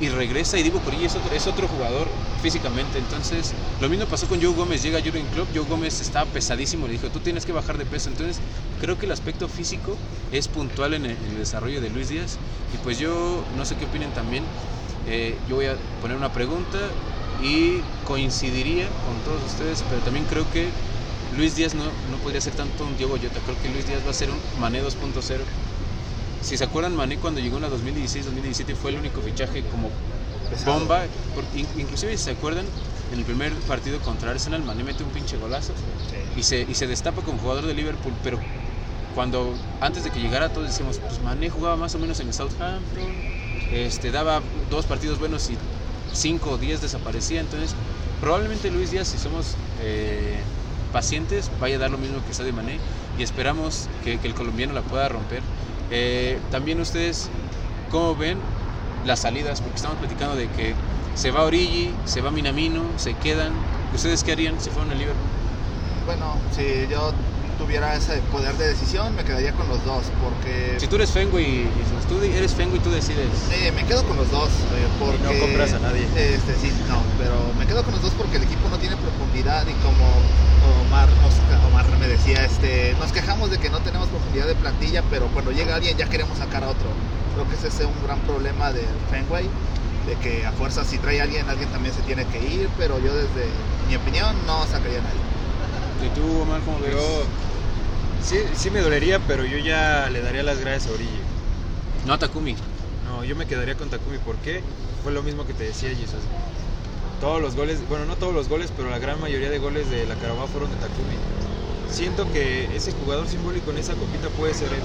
y 0.00 0.08
regresa 0.08 0.58
y 0.58 0.62
Divo 0.62 0.80
Corilla 0.80 1.06
es 1.06 1.14
otro, 1.14 1.34
es 1.34 1.46
otro 1.46 1.68
jugador 1.68 2.06
físicamente. 2.42 2.98
Entonces, 2.98 3.54
lo 3.80 3.88
mismo 3.88 4.06
pasó 4.06 4.26
con 4.26 4.40
Joe 4.40 4.54
Gómez. 4.54 4.82
Llega 4.82 5.00
Jurgen 5.00 5.26
Klopp, 5.34 5.48
Joe 5.54 5.64
Gómez 5.64 6.00
estaba 6.00 6.30
pesadísimo, 6.30 6.86
le 6.86 6.94
dijo, 6.94 7.08
tú 7.08 7.20
tienes 7.20 7.46
que 7.46 7.52
bajar 7.52 7.78
de 7.78 7.86
peso. 7.86 8.10
Entonces, 8.10 8.38
creo 8.80 8.98
que 8.98 9.06
el 9.06 9.12
aspecto 9.12 9.48
físico 9.48 9.96
es 10.32 10.48
puntual 10.48 10.94
en 10.94 11.06
el, 11.06 11.16
desarrollo 11.38 11.80
de 11.80 11.90
Luis 11.90 12.08
Díaz. 12.08 12.38
Y 12.74 12.78
pues 12.78 12.98
yo 12.98 13.42
no 13.56 13.64
sé 13.64 13.76
qué 13.76 13.86
opinen 13.86 14.10
también. 14.12 14.44
Eh, 15.08 15.36
yo 15.48 15.56
voy 15.56 15.66
a 15.66 15.76
poner 16.00 16.16
una 16.16 16.32
pregunta 16.32 16.78
y 17.42 17.80
coincidiría 18.04 18.86
con 19.04 19.20
todos 19.24 19.42
ustedes, 19.52 19.84
pero 19.88 20.00
también 20.02 20.24
creo 20.26 20.50
que 20.52 20.68
Luis 21.36 21.56
Díaz 21.56 21.74
no, 21.74 21.84
no 21.84 22.16
podría 22.22 22.40
ser 22.40 22.54
tanto 22.54 22.84
un 22.84 22.96
Diego 22.96 23.12
Jota. 23.12 23.40
Creo 23.44 23.60
que 23.62 23.68
Luis 23.68 23.86
Díaz 23.86 24.04
va 24.04 24.10
a 24.10 24.14
ser 24.14 24.30
un 24.30 24.38
Mané 24.60 24.82
2.0 24.82 25.40
si 26.46 26.56
se 26.56 26.62
acuerdan, 26.62 26.94
Mané 26.94 27.16
cuando 27.16 27.40
llegó 27.40 27.56
en 27.56 27.62
la 27.62 27.68
2016-2017 27.70 28.76
fue 28.76 28.92
el 28.92 28.98
único 28.98 29.20
fichaje 29.20 29.64
como 29.64 29.90
bomba. 30.64 31.02
inclusive 31.76 32.16
si 32.16 32.22
se 32.22 32.30
acuerdan, 32.30 32.64
en 33.12 33.18
el 33.18 33.24
primer 33.24 33.52
partido 33.66 34.00
contra 34.00 34.30
Arsenal, 34.30 34.62
Mané 34.62 34.84
mete 34.84 35.02
un 35.02 35.10
pinche 35.10 35.36
golazo 35.38 35.72
y, 36.36 36.44
se, 36.44 36.60
y 36.60 36.74
se 36.74 36.86
destapa 36.86 37.22
como 37.22 37.38
jugador 37.38 37.66
de 37.66 37.74
Liverpool. 37.74 38.12
Pero 38.22 38.38
cuando 39.16 39.58
antes 39.80 40.04
de 40.04 40.12
que 40.12 40.20
llegara 40.20 40.52
todos 40.52 40.68
decíamos, 40.68 41.00
pues 41.00 41.20
Mané 41.20 41.50
jugaba 41.50 41.76
más 41.76 41.96
o 41.96 41.98
menos 41.98 42.20
en 42.20 42.28
el 42.28 42.32
Southampton, 42.32 43.24
este, 43.72 44.12
daba 44.12 44.40
dos 44.70 44.86
partidos 44.86 45.18
buenos 45.18 45.50
y 45.50 45.58
cinco 46.12 46.50
o 46.50 46.58
diez 46.58 46.80
desaparecía. 46.80 47.40
Entonces, 47.40 47.74
probablemente 48.20 48.70
Luis 48.70 48.92
Díaz, 48.92 49.08
si 49.08 49.18
somos 49.18 49.58
eh, 49.80 50.46
pacientes, 50.92 51.50
vaya 51.58 51.74
a 51.74 51.78
dar 51.80 51.90
lo 51.90 51.98
mismo 51.98 52.22
que 52.24 52.32
Sadio 52.32 52.52
Mané 52.52 52.78
y 53.18 53.24
esperamos 53.24 53.90
que, 54.04 54.20
que 54.20 54.28
el 54.28 54.34
colombiano 54.34 54.74
la 54.74 54.82
pueda 54.82 55.08
romper. 55.08 55.42
Eh, 55.90 56.38
también 56.50 56.80
ustedes, 56.80 57.28
¿cómo 57.90 58.16
ven 58.16 58.38
las 59.04 59.20
salidas? 59.20 59.60
Porque 59.60 59.76
estamos 59.76 59.98
platicando 59.98 60.36
de 60.36 60.48
que 60.48 60.74
se 61.14 61.30
va 61.30 61.44
Origi, 61.44 61.90
se 62.04 62.20
va 62.20 62.30
Minamino, 62.30 62.82
se 62.96 63.14
quedan. 63.14 63.52
¿Ustedes 63.94 64.24
qué 64.24 64.32
harían 64.32 64.60
si 64.60 64.70
fueran 64.70 64.90
a 64.90 64.94
Liverpool? 64.94 65.26
Bueno, 66.04 66.36
si 66.54 66.86
yo 66.90 67.12
tuviera 67.58 67.96
ese 67.96 68.20
poder 68.32 68.54
de 68.56 68.68
decisión, 68.68 69.14
me 69.14 69.24
quedaría 69.24 69.52
con 69.52 69.68
los 69.68 69.82
dos, 69.84 70.04
porque... 70.22 70.76
Si 70.78 70.86
tú 70.86 70.96
eres 70.96 71.10
Fengo 71.10 71.40
y, 71.40 71.66
tú 72.08 72.20
eres 72.22 72.54
tú 72.54 72.90
decides... 72.90 73.28
Eh, 73.52 73.72
me 73.74 73.84
quedo 73.84 74.04
con 74.04 74.16
los 74.16 74.30
dos, 74.30 74.48
eh, 74.48 74.86
porque... 75.00 75.18
no 75.22 75.40
compras 75.40 75.72
a 75.72 75.78
nadie. 75.78 76.04
Este, 76.16 76.54
sí, 76.60 76.70
no, 76.88 77.02
pero 77.18 77.34
me 77.58 77.66
quedo 77.66 77.82
con 77.82 77.92
los 77.92 78.02
dos 78.02 78.12
porque 78.12 78.36
el 78.36 78.42
equipo 78.42 78.68
no 78.68 78.78
tiene 78.78 78.96
profundidad 78.96 79.66
y 79.66 79.72
como 79.82 80.04
Omar, 80.86 81.08
Omar 81.68 81.86
me 81.98 82.08
decía, 82.08 82.44
este, 82.44 82.94
nos 82.98 83.12
quejamos 83.12 83.50
de 83.50 83.58
que 83.58 83.70
no 83.70 83.80
tenemos 83.80 84.08
profundidad 84.08 84.46
de 84.46 84.54
plantilla, 84.54 85.02
pero 85.10 85.26
cuando 85.28 85.52
llega 85.52 85.76
alguien 85.76 85.96
ya 85.96 86.08
queremos 86.08 86.38
sacar 86.38 86.64
a 86.64 86.68
otro. 86.68 86.88
Creo 87.34 87.48
que 87.48 87.54
ese 87.54 87.68
es 87.68 87.80
un 87.80 88.06
gran 88.06 88.18
problema 88.20 88.72
del 88.72 88.86
Fenway, 89.10 89.48
de 90.06 90.14
que 90.16 90.46
a 90.46 90.52
fuerza 90.52 90.84
si 90.84 90.98
trae 90.98 91.20
a 91.20 91.24
alguien, 91.24 91.48
alguien 91.48 91.68
también 91.70 91.94
se 91.94 92.02
tiene 92.02 92.24
que 92.26 92.38
ir, 92.38 92.68
pero 92.78 92.98
yo 92.98 93.14
desde 93.14 93.48
mi 93.88 93.96
opinión 93.96 94.34
no 94.46 94.64
sacaría 94.66 94.98
a 94.98 95.02
nadie. 95.02 95.26
¿Y 96.06 96.08
tú, 96.14 96.42
Omar, 96.42 96.60
cómo 96.64 96.78
ves? 96.80 96.94
sí, 98.22 98.36
sí 98.54 98.70
me 98.70 98.80
dolería, 98.80 99.18
pero 99.20 99.44
yo 99.44 99.58
ya 99.58 100.08
le 100.10 100.20
daría 100.20 100.42
las 100.42 100.58
gracias 100.60 100.90
a 100.90 100.94
Origi. 100.94 101.20
No 102.06 102.14
a 102.14 102.18
Takumi. 102.18 102.54
No, 103.06 103.24
yo 103.24 103.36
me 103.36 103.46
quedaría 103.46 103.74
con 103.74 103.88
Takumi. 103.88 104.18
¿Por 104.18 104.36
qué? 104.36 104.62
Fue 105.02 105.12
lo 105.12 105.22
mismo 105.22 105.46
que 105.46 105.54
te 105.54 105.64
decía 105.64 105.90
Jesus. 105.90 106.20
Todos 107.20 107.40
los 107.40 107.56
goles, 107.56 107.78
bueno, 107.88 108.04
no 108.04 108.16
todos 108.16 108.34
los 108.34 108.48
goles, 108.48 108.70
pero 108.76 108.90
la 108.90 108.98
gran 108.98 109.20
mayoría 109.20 109.48
de 109.48 109.58
goles 109.58 109.88
de 109.90 110.06
la 110.06 110.14
Carabao 110.16 110.46
fueron 110.46 110.70
de 110.70 110.76
Takumi. 110.76 111.16
Siento 111.90 112.30
que 112.30 112.64
ese 112.76 112.92
jugador 112.92 113.26
simbólico 113.26 113.70
en 113.70 113.78
esa 113.78 113.94
copita 113.94 114.28
puede 114.30 114.52
ser 114.52 114.68
él. 114.72 114.82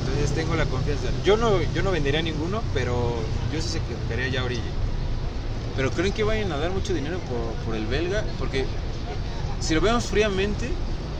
Entonces 0.00 0.34
tengo 0.34 0.54
la 0.54 0.66
confianza. 0.66 1.08
Yo 1.24 1.36
no, 1.36 1.62
yo 1.74 1.82
no 1.82 1.90
vendería 1.92 2.20
ninguno, 2.20 2.62
pero 2.74 3.14
yo 3.52 3.60
sí 3.60 3.68
se 3.68 3.80
quedaría 3.80 4.28
ya 4.28 4.44
Origi. 4.44 4.60
Pero 5.76 5.90
creen 5.90 6.12
que 6.12 6.24
vayan 6.24 6.52
a 6.52 6.58
dar 6.58 6.70
mucho 6.72 6.92
dinero 6.92 7.18
por, 7.20 7.64
por 7.64 7.74
el 7.74 7.86
belga, 7.86 8.24
porque 8.38 8.66
si 9.60 9.74
lo 9.74 9.80
vemos 9.80 10.04
fríamente, 10.04 10.68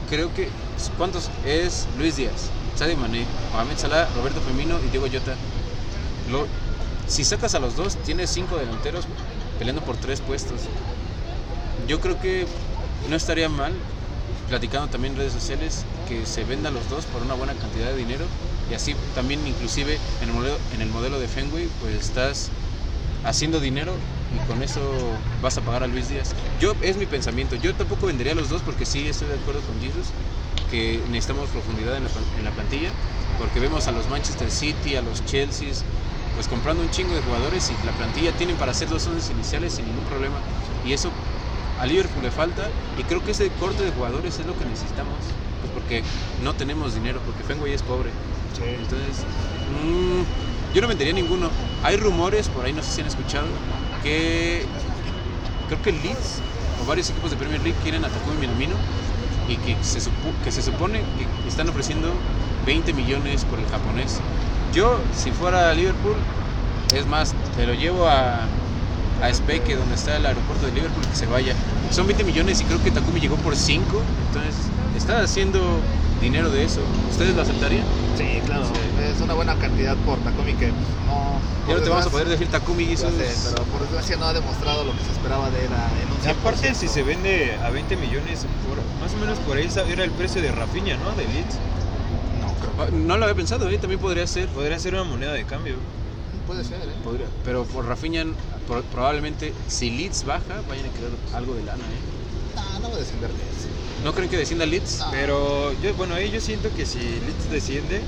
creo 0.09 0.33
que 0.33 0.49
¿cuántos 0.97 1.29
es 1.45 1.87
Luis 1.97 2.15
Díaz, 2.15 2.51
Sadio 2.75 2.97
Mané, 2.97 3.25
Mohamed 3.51 3.77
Salah, 3.77 4.07
Roberto 4.15 4.41
Firmino 4.41 4.79
y 4.85 4.89
Diego 4.89 5.07
Jota? 5.11 5.35
Lo, 6.31 6.45
si 7.07 7.23
sacas 7.23 7.55
a 7.55 7.59
los 7.59 7.75
dos, 7.75 7.97
tienes 8.03 8.29
cinco 8.29 8.57
delanteros 8.57 9.05
peleando 9.57 9.81
por 9.81 9.97
tres 9.97 10.21
puestos. 10.21 10.61
Yo 11.87 11.99
creo 11.99 12.19
que 12.19 12.45
no 13.09 13.15
estaría 13.15 13.49
mal, 13.49 13.73
platicando 14.49 14.87
también 14.87 15.13
en 15.13 15.19
redes 15.19 15.33
sociales, 15.33 15.85
que 16.07 16.25
se 16.25 16.43
vendan 16.43 16.73
los 16.73 16.89
dos 16.89 17.05
por 17.05 17.21
una 17.21 17.33
buena 17.33 17.53
cantidad 17.53 17.87
de 17.87 17.95
dinero 17.95 18.25
y 18.69 18.73
así 18.73 18.95
también 19.15 19.45
inclusive 19.47 19.97
en 20.21 20.29
el 20.29 20.35
modelo, 20.35 20.57
en 20.73 20.81
el 20.81 20.89
modelo 20.89 21.19
de 21.19 21.27
Fenway 21.27 21.69
pues 21.81 21.95
estás 21.95 22.49
haciendo 23.23 23.59
dinero 23.59 23.93
y 24.35 24.47
con 24.47 24.61
eso 24.63 24.81
vas 25.41 25.57
a 25.57 25.61
pagar 25.61 25.83
a 25.83 25.87
Luis 25.87 26.09
Díaz. 26.09 26.33
Yo 26.59 26.73
es 26.81 26.97
mi 26.97 27.05
pensamiento. 27.05 27.55
Yo 27.55 27.73
tampoco 27.75 28.07
vendería 28.07 28.35
los 28.35 28.49
dos 28.49 28.61
porque 28.61 28.85
sí 28.85 29.07
estoy 29.07 29.27
de 29.27 29.35
acuerdo 29.35 29.61
con 29.61 29.79
Jesus 29.81 30.07
que 30.69 30.99
necesitamos 31.09 31.49
profundidad 31.49 31.95
en 31.95 32.03
la, 32.43 32.51
plantilla 32.51 32.89
porque 33.39 33.59
vemos 33.59 33.87
a 33.87 33.91
los 33.91 34.09
Manchester 34.09 34.51
City, 34.51 34.95
a 34.95 35.01
los 35.01 35.23
Chelsea, 35.25 35.69
pues 36.37 36.47
comprando 36.47 36.83
un 36.83 36.89
chingo 36.91 37.15
de 37.15 37.21
jugadores 37.21 37.67
y 37.71 37.83
la 37.83 37.91
plantilla 37.93 38.31
tienen 38.31 38.57
para 38.57 38.69
hacer 38.69 38.87
dos 38.87 39.07
once 39.07 39.33
iniciales 39.33 39.73
sin 39.73 39.85
ningún 39.85 40.05
problema. 40.05 40.37
Y 40.85 40.93
eso 40.93 41.09
a 41.81 41.85
Liverpool 41.87 42.21
le 42.21 42.29
falta 42.29 42.61
y 42.95 43.03
creo 43.03 43.23
que 43.23 43.31
ese 43.31 43.49
corte 43.49 43.81
de 43.81 43.89
jugadores 43.89 44.37
es 44.37 44.45
lo 44.45 44.55
que 44.55 44.65
necesitamos 44.65 45.17
pues 45.59 45.71
porque 45.73 46.03
no 46.43 46.53
tenemos 46.53 46.93
dinero 46.93 47.19
porque 47.25 47.43
Fenway 47.43 47.73
es 47.73 47.81
pobre. 47.81 48.11
Entonces 48.53 49.25
mmm, 49.65 50.21
yo 50.75 50.81
no 50.81 50.87
vendería 50.87 51.13
ninguno. 51.13 51.49
Hay 51.81 51.97
rumores 51.97 52.47
por 52.49 52.65
ahí 52.65 52.71
no 52.71 52.83
sé 52.83 52.91
si 52.91 53.01
han 53.01 53.07
escuchado 53.07 53.47
que 54.03 54.61
creo 55.67 55.81
que 55.81 55.89
el 55.89 56.03
Leeds 56.03 56.43
o 56.77 56.85
varios 56.85 57.09
equipos 57.09 57.31
de 57.31 57.37
Premier 57.37 57.61
League 57.63 57.79
quieren 57.81 58.05
a 58.05 58.09
Takumi 58.11 58.37
Minamino 58.37 58.75
y 59.49 59.57
que 59.57 59.75
se, 59.81 59.99
que 60.43 60.51
se 60.51 60.61
supone 60.61 60.99
que 61.17 61.25
están 61.49 61.67
ofreciendo 61.69 62.11
20 62.65 62.93
millones 62.93 63.43
por 63.45 63.59
el 63.59 63.65
japonés. 63.67 64.21
Yo, 64.77 64.99
si 65.11 65.31
fuera 65.31 65.71
a 65.71 65.73
Liverpool, 65.73 66.13
es 66.93 67.07
más, 67.07 67.33
te 67.55 67.65
lo 67.65 67.73
llevo 67.73 68.07
a, 68.07 68.41
a 69.23 69.33
Speke, 69.33 69.75
donde 69.75 69.95
está 69.95 70.17
el 70.17 70.25
aeropuerto 70.27 70.67
de 70.67 70.71
Liverpool, 70.71 71.03
que 71.03 71.15
se 71.15 71.25
vaya. 71.25 71.55
Son 71.89 72.05
20 72.05 72.23
millones 72.23 72.61
y 72.61 72.65
creo 72.65 72.83
que 72.83 72.91
Takumi 72.91 73.19
llegó 73.19 73.37
por 73.37 73.55
5, 73.55 73.83
entonces 74.27 74.53
está 74.95 75.21
haciendo 75.21 75.79
dinero 76.21 76.51
de 76.51 76.63
eso. 76.63 76.81
¿Ustedes 77.09 77.35
lo 77.35 77.41
aceptarían? 77.41 77.85
Sí, 78.19 78.39
claro. 78.45 78.65
Es 79.01 79.19
una 79.19 79.33
buena 79.33 79.55
cantidad 79.55 79.95
por 80.05 80.19
Takumi 80.19 80.53
que 80.53 80.67
no. 80.67 81.41
Ya 81.67 81.73
no 81.73 81.81
te 81.81 81.89
vamos 81.89 82.05
a 82.05 82.09
poder 82.11 82.29
decir 82.29 82.47
Takumi 82.47 82.83
y 82.83 82.93
eso. 82.93 83.09
pero 83.09 83.63
por 83.63 83.81
desgracia 83.81 84.15
no 84.17 84.25
ha 84.25 84.33
demostrado 84.33 84.83
lo 84.83 84.91
que 84.91 85.03
se 85.05 85.11
esperaba 85.11 85.49
de 85.49 85.65
él 85.65 85.71
en 86.03 86.11
un 86.11 86.35
100%. 86.35 86.39
Aparte, 86.39 86.75
si 86.75 86.87
se 86.87 87.01
vende 87.01 87.57
a 87.65 87.71
20 87.71 87.95
millones, 87.95 88.45
por, 88.69 88.77
más 89.01 89.11
o 89.11 89.17
menos 89.17 89.39
por 89.39 89.57
ahí 89.57 89.67
era 89.91 90.03
el 90.03 90.11
precio 90.11 90.39
de 90.39 90.51
Rafinha, 90.51 90.97
¿no? 90.97 91.09
De 91.13 91.23
Leeds. 91.23 91.57
No, 92.77 92.85
creo. 92.85 92.87
Ah, 92.87 92.89
no 92.91 93.17
lo 93.17 93.23
había 93.25 93.35
pensado, 93.35 93.69
¿eh? 93.69 93.77
también 93.77 93.99
podría 93.99 94.27
ser. 94.27 94.47
Podría 94.49 94.79
ser 94.79 94.93
una 94.93 95.03
moneda 95.03 95.33
de 95.33 95.45
cambio. 95.45 95.75
Puede 96.45 96.63
ser, 96.63 96.77
¿eh? 96.77 96.93
Podría. 97.03 97.27
Pero 97.43 97.65
por 97.65 97.85
Rafinha, 97.85 98.25
probablemente, 98.91 99.53
si 99.67 99.89
Leeds 99.89 100.25
baja, 100.25 100.61
vayan 100.69 100.85
a 100.85 100.93
querer 100.93 101.11
algo 101.33 101.55
de 101.55 101.63
lana, 101.63 101.83
¿eh? 101.83 102.55
No, 102.55 102.79
no 102.79 102.89
va 102.89 102.95
a 102.95 102.99
descender 102.99 103.29
Leeds. 103.29 104.03
¿No 104.03 104.13
creen 104.13 104.29
que 104.29 104.37
descienda 104.37 104.65
Leeds? 104.65 105.03
Pero 105.11 105.73
yo, 105.81 105.93
bueno, 105.95 106.15
ahí 106.15 106.31
yo 106.31 106.39
siento 106.39 106.69
que 106.75 106.85
si 106.85 106.99
Leeds 106.99 107.51
desciende, 107.51 108.01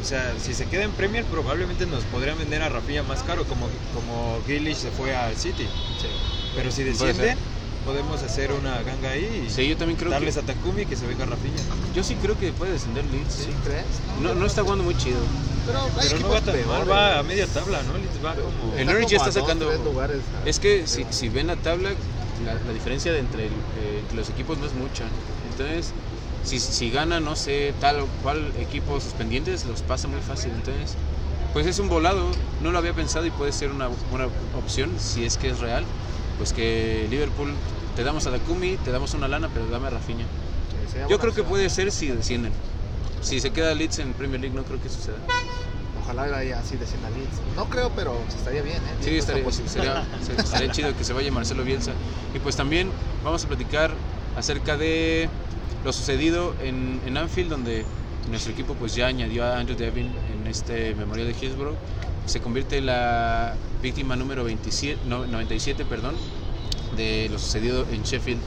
o 0.00 0.04
sea, 0.04 0.34
si 0.38 0.52
se 0.52 0.66
queda 0.66 0.84
en 0.84 0.92
Premier, 0.92 1.24
probablemente 1.24 1.86
nos 1.86 2.04
podrían 2.04 2.38
vender 2.38 2.62
a 2.62 2.68
Rafinha 2.68 3.02
más 3.02 3.22
caro, 3.22 3.44
como, 3.44 3.66
como 3.94 4.38
se 4.46 4.90
fue 4.90 5.16
al 5.16 5.34
City. 5.36 5.66
Pero 6.54 6.70
si 6.70 6.84
desciende, 6.84 7.36
podemos 7.84 8.22
hacer 8.22 8.52
una 8.52 8.82
ganga 8.82 9.10
ahí 9.10 9.46
y 9.46 9.50
sí, 9.50 9.68
yo 9.68 9.76
también 9.76 9.98
creo 9.98 10.10
darles 10.10 10.36
a 10.36 10.42
Takumi 10.42 10.86
que 10.86 10.96
se 10.96 11.06
venga 11.06 11.24
Rafinha. 11.26 11.62
Yo 11.94 12.02
sí 12.02 12.14
creo 12.16 12.38
que 12.38 12.52
puede 12.52 12.72
descender 12.72 13.04
Leeds. 13.06 13.34
¿Sí, 13.34 13.50
crees? 13.64 13.84
No, 14.22 14.34
no 14.34 14.46
está 14.46 14.62
jugando 14.62 14.84
muy 14.84 14.96
chido. 14.96 15.18
Pero, 15.66 16.18
no 16.18 16.28
va 16.28 16.40
tan 16.40 16.68
mal, 16.68 16.90
va 16.90 17.18
a 17.18 17.22
media 17.22 17.46
tabla, 17.46 17.82
¿no? 17.82 17.96
Leeds 17.96 18.24
va 18.24 18.34
como... 18.34 18.76
El 18.76 18.86
Norwich 18.86 19.08
ya 19.08 19.16
está 19.18 19.32
sacando... 19.32 19.70
es 20.44 20.58
que 20.58 20.86
si, 20.86 21.06
si 21.10 21.28
ven 21.28 21.46
la 21.46 21.56
tabla, 21.56 21.90
la, 22.44 22.72
diferencia 22.72 23.12
de 23.12 23.20
entre, 23.20 23.46
eh, 23.46 23.50
los 24.14 24.28
equipos 24.30 24.58
no 24.58 24.66
es 24.66 24.74
mucha. 24.74 25.04
Entonces, 25.50 25.92
si, 26.44 26.58
si 26.58 26.90
gana, 26.90 27.20
no 27.20 27.36
sé, 27.36 27.72
tal 27.80 28.00
o 28.00 28.06
cual 28.22 28.52
equipo 28.58 29.00
suspendientes, 29.00 29.64
los 29.64 29.82
pasa 29.82 30.08
muy 30.08 30.20
fácil. 30.20 30.52
Entonces, 30.52 30.96
pues 31.52 31.66
es 31.66 31.78
un 31.78 31.88
volado. 31.88 32.30
No 32.62 32.72
lo 32.72 32.78
había 32.78 32.92
pensado 32.92 33.24
y 33.26 33.30
puede 33.30 33.52
ser 33.52 33.70
una 33.70 33.88
buena 34.10 34.28
opción 34.56 34.90
si 34.98 35.24
es 35.24 35.38
que 35.38 35.48
es 35.50 35.60
real. 35.60 35.84
Pues 36.38 36.52
que 36.52 37.06
Liverpool 37.10 37.52
te 37.96 38.04
damos 38.04 38.26
a 38.26 38.30
Dakumi, 38.30 38.76
te 38.78 38.90
damos 38.90 39.14
una 39.14 39.28
lana, 39.28 39.48
pero 39.52 39.66
dame 39.66 39.86
a 39.86 39.90
Rafinha. 39.90 40.24
Yo 41.08 41.18
creo 41.18 41.34
que 41.34 41.42
puede 41.42 41.68
ser 41.70 41.90
si 41.92 42.08
descienden. 42.08 42.52
Si 43.20 43.40
se 43.40 43.50
queda 43.50 43.74
Leeds 43.74 44.00
en 44.00 44.12
Premier 44.12 44.40
League, 44.40 44.54
no 44.54 44.64
creo 44.64 44.80
que 44.82 44.88
suceda. 44.88 45.16
Ojalá 46.02 46.26
vaya 46.26 46.58
así 46.58 46.76
descienda 46.76 47.08
Leeds. 47.10 47.40
No 47.56 47.64
creo, 47.70 47.90
pero 47.96 48.18
estaría 48.28 48.62
bien, 48.62 48.76
¿eh? 48.76 48.96
Sí, 49.00 49.16
estaría, 49.16 49.50
sería, 49.50 50.06
sería 50.44 50.70
chido 50.70 50.96
que 50.96 51.04
se 51.04 51.12
vaya 51.12 51.32
Marcelo 51.32 51.64
Bielsa. 51.64 51.92
Y 52.34 52.38
pues 52.40 52.56
también 52.56 52.90
vamos 53.24 53.44
a 53.44 53.48
platicar 53.48 53.92
acerca 54.36 54.76
de 54.76 55.28
lo 55.84 55.92
sucedido 55.92 56.54
en, 56.62 57.00
en 57.06 57.16
Anfield, 57.16 57.50
donde 57.50 57.84
nuestro 58.30 58.52
equipo 58.52 58.74
pues 58.74 58.94
ya 58.94 59.06
añadió 59.06 59.44
a 59.44 59.58
Andrew 59.58 59.76
Devin 59.76 60.12
en 60.32 60.46
este 60.46 60.94
memorial 60.94 61.28
de 61.28 61.34
Hillsborough. 61.34 61.76
Se 62.26 62.40
convierte 62.40 62.78
en 62.78 62.86
la 62.86 63.54
víctima 63.84 64.16
número 64.16 64.44
27, 64.44 64.98
97 65.06 65.84
perdón, 65.84 66.14
de 66.96 67.28
lo 67.30 67.38
sucedido 67.38 67.84
en 67.92 68.02
Sheffield. 68.02 68.40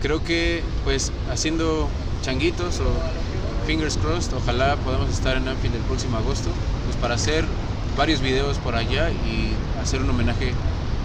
Creo 0.00 0.22
que 0.22 0.62
pues 0.84 1.10
haciendo 1.32 1.88
changuitos 2.22 2.78
o 2.78 3.66
fingers 3.66 3.96
crossed, 3.96 4.32
ojalá 4.34 4.76
podamos 4.76 5.10
estar 5.10 5.36
en 5.36 5.48
Anfield 5.48 5.74
el 5.74 5.82
próximo 5.82 6.16
agosto 6.16 6.48
pues 6.84 6.96
para 6.96 7.16
hacer 7.16 7.44
varios 7.96 8.20
videos 8.20 8.58
por 8.58 8.76
allá 8.76 9.10
y 9.10 9.52
hacer 9.82 10.00
un 10.00 10.10
homenaje 10.10 10.52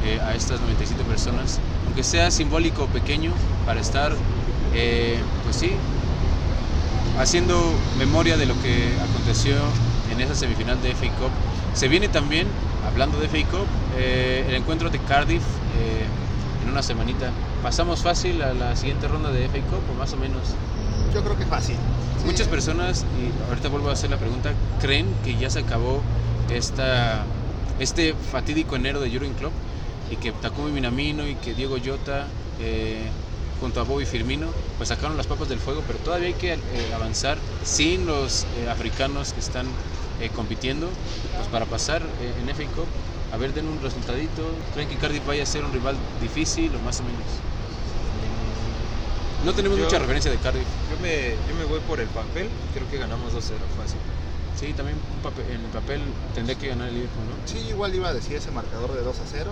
eh, 0.06 0.20
a 0.22 0.36
estas 0.36 0.62
97 0.62 1.04
personas, 1.06 1.60
aunque 1.88 2.04
sea 2.04 2.30
simbólico 2.30 2.84
o 2.84 2.88
pequeño, 2.88 3.32
para 3.66 3.82
estar, 3.82 4.14
eh, 4.76 5.18
pues 5.44 5.56
sí, 5.56 5.72
haciendo 7.20 7.60
memoria 7.98 8.38
de 8.38 8.46
lo 8.46 8.54
que 8.62 8.94
aconteció 9.10 9.56
en 10.12 10.22
esa 10.22 10.36
semifinal 10.36 10.80
de 10.82 10.92
FA 10.92 11.08
Cup. 11.18 11.32
Se 11.74 11.88
viene 11.88 12.08
también, 12.08 12.48
hablando 12.88 13.20
de 13.20 13.28
FA 13.28 13.50
Cup, 13.50 13.68
eh, 13.98 14.46
el 14.48 14.56
encuentro 14.56 14.90
de 14.90 15.00
Cardiff 15.00 15.44
eh, 15.78 16.06
en 16.64 16.70
una 16.70 16.84
semanita. 16.84 17.32
¿Pasamos 17.62 18.02
fácil 18.02 18.42
a 18.42 18.54
la 18.54 18.76
siguiente 18.76 19.08
ronda 19.08 19.32
de 19.32 19.48
FA 19.50 19.60
Cup 19.60 19.84
o 19.90 19.94
más 19.94 20.14
o 20.14 20.18
menos? 20.18 20.42
Yo 21.14 21.24
creo 21.24 21.38
que 21.38 21.46
fácil. 21.46 21.76
Muchas 22.26 22.48
personas, 22.48 23.06
y 23.18 23.50
ahorita 23.50 23.70
vuelvo 23.70 23.90
a 23.90 23.94
hacer 23.94 24.10
la 24.10 24.18
pregunta, 24.18 24.54
creen 24.80 25.08
que 25.24 25.36
ya 25.38 25.50
se 25.50 25.60
acabó 25.60 26.02
esta, 26.50 27.24
este 27.80 28.14
fatídico 28.14 28.76
enero 28.76 29.00
de 29.00 29.10
Jurgen 29.10 29.34
Klopp 29.34 29.54
y 30.12 30.18
que 30.18 30.32
Takumi 30.32 30.72
Minamino 30.72 31.28
y 31.28 31.36
que 31.36 31.54
Diego 31.54 31.78
Jota 31.84 32.28
eh, 32.60 33.10
junto 33.60 33.82
a 33.82 33.84
Bobby 33.84 34.06
Firmino, 34.06 34.48
pues 34.78 34.90
sacaron 34.90 35.18
las 35.18 35.28
papas 35.28 35.50
del 35.50 35.60
fuego, 35.60 35.84
pero 35.86 36.00
todavía 36.00 36.28
hay 36.28 36.34
que 36.34 36.54
eh, 36.54 36.94
avanzar 36.94 37.38
sin 37.62 38.06
los 38.06 38.48
eh, 38.54 38.70
africanos 38.70 39.34
que 39.34 39.40
están 39.40 39.68
eh, 40.22 40.30
compitiendo, 40.36 40.88
pues 41.36 41.48
para 41.48 41.66
pasar 41.66 42.02
en 42.22 42.50
FA 42.50 42.64
Cup. 42.76 42.88
A 43.32 43.38
ver, 43.38 43.54
den 43.54 43.68
un 43.68 43.82
resultadito. 43.82 44.44
¿Creen 44.74 44.90
que 44.90 44.96
Cardiff 44.96 45.26
vaya 45.26 45.44
a 45.44 45.46
ser 45.46 45.64
un 45.64 45.72
rival 45.72 45.96
difícil 46.22 46.72
o 46.76 46.80
más 46.80 47.00
o 47.00 47.04
menos? 47.04 47.22
No 49.46 49.54
tenemos 49.54 49.80
mucha 49.80 50.00
referencia 50.00 50.32
de 50.32 50.38
Cardiff. 50.38 50.68
Yo 50.92 51.02
me, 51.02 51.30
yo 51.48 51.56
me 51.58 51.66
voy 51.66 51.80
por 51.82 52.00
el 52.00 52.08
papel, 52.08 52.50
creo 52.74 52.90
que 52.90 52.98
ganamos 52.98 53.32
2-0 53.34 53.38
fácil. 53.78 54.00
Sí, 54.60 54.74
también 54.74 54.98
en 55.50 55.62
el 55.62 55.72
papel 55.72 56.02
tendría 56.36 56.58
que 56.58 56.68
ganar 56.68 56.90
el 56.90 56.96
Liverpool, 56.96 57.24
¿no? 57.24 57.48
Sí, 57.48 57.60
igual 57.70 57.96
iba 57.96 58.10
a 58.10 58.14
decir 58.14 58.36
ese 58.36 58.52
marcador 58.52 58.94
de 58.94 59.02
2 59.02 59.16
a 59.18 59.24
0. 59.32 59.52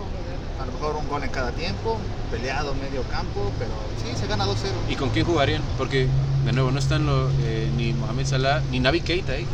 A 0.62 0.66
lo 0.66 0.72
mejor 0.74 0.98
un 0.98 1.08
gol 1.08 1.24
en 1.24 1.30
cada 1.30 1.52
tiempo, 1.52 1.98
peleado 2.30 2.74
medio 2.76 3.04
campo, 3.04 3.50
pero 3.58 3.72
sí, 4.04 4.20
se 4.20 4.28
gana 4.28 4.46
2 4.46 4.58
0. 4.62 4.74
¿Y 4.90 4.96
con 4.96 5.10
quién 5.12 5.26
jugarían? 5.26 5.62
Porque, 5.78 6.10
de 6.44 6.52
nuevo, 6.52 6.72
no 6.72 6.80
están 6.80 7.08
eh, 7.44 7.70
ni 7.78 7.94
Mohamed 7.94 8.26
Salah, 8.26 8.62
ni 8.70 8.82
Navi 8.82 9.00
Keita, 9.00 9.38
¿eh? 9.38 9.46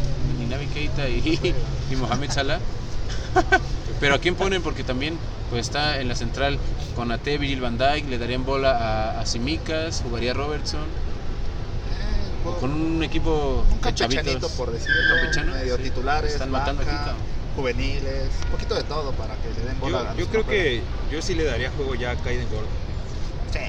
Navi 0.53 0.67
Keita 0.67 1.09
y, 1.09 1.95
Mohamed 1.95 2.31
Salah. 2.31 2.59
pero 3.99 4.15
¿a 4.15 4.19
quién 4.19 4.35
ponen? 4.35 4.61
Porque 4.61 4.83
también 4.83 5.17
pues 5.49 5.67
está 5.67 5.99
en 5.99 6.07
la 6.07 6.15
central 6.15 6.57
con 6.95 7.11
Ate, 7.11 7.37
Virgil 7.37 7.61
van 7.61 7.77
Dijk, 7.77 8.07
le 8.09 8.17
darían 8.17 8.45
bola 8.45 8.71
a, 8.71 9.19
a 9.19 9.25
Simicas, 9.25 10.01
jugaría 10.03 10.33
Robertson 10.33 11.03
con 12.59 12.71
un 12.71 13.03
equipo 13.03 13.63
un 13.71 13.77
campechanito 13.79 14.49
por 14.49 14.71
decirlo, 14.71 15.53
medio 15.53 15.77
titulares, 15.77 16.33
están 16.33 16.51
matando 16.51 16.83
juveniles, 17.55 18.29
un 18.45 18.51
poquito 18.51 18.75
de 18.75 18.83
todo 18.83 19.11
para 19.11 19.35
que 19.35 19.49
le 19.49 19.65
den 19.65 19.79
bola. 19.79 20.13
Yo, 20.13 20.25
yo 20.25 20.27
creo 20.27 20.45
que 20.45 20.81
yo 21.11 21.21
sí 21.21 21.35
le 21.35 21.45
daría 21.45 21.71
juego 21.71 21.95
ya 21.95 22.11
a 22.11 22.15
Kaiden 22.15 22.47
Gordon. 22.49 22.67
Sí. 23.51 23.59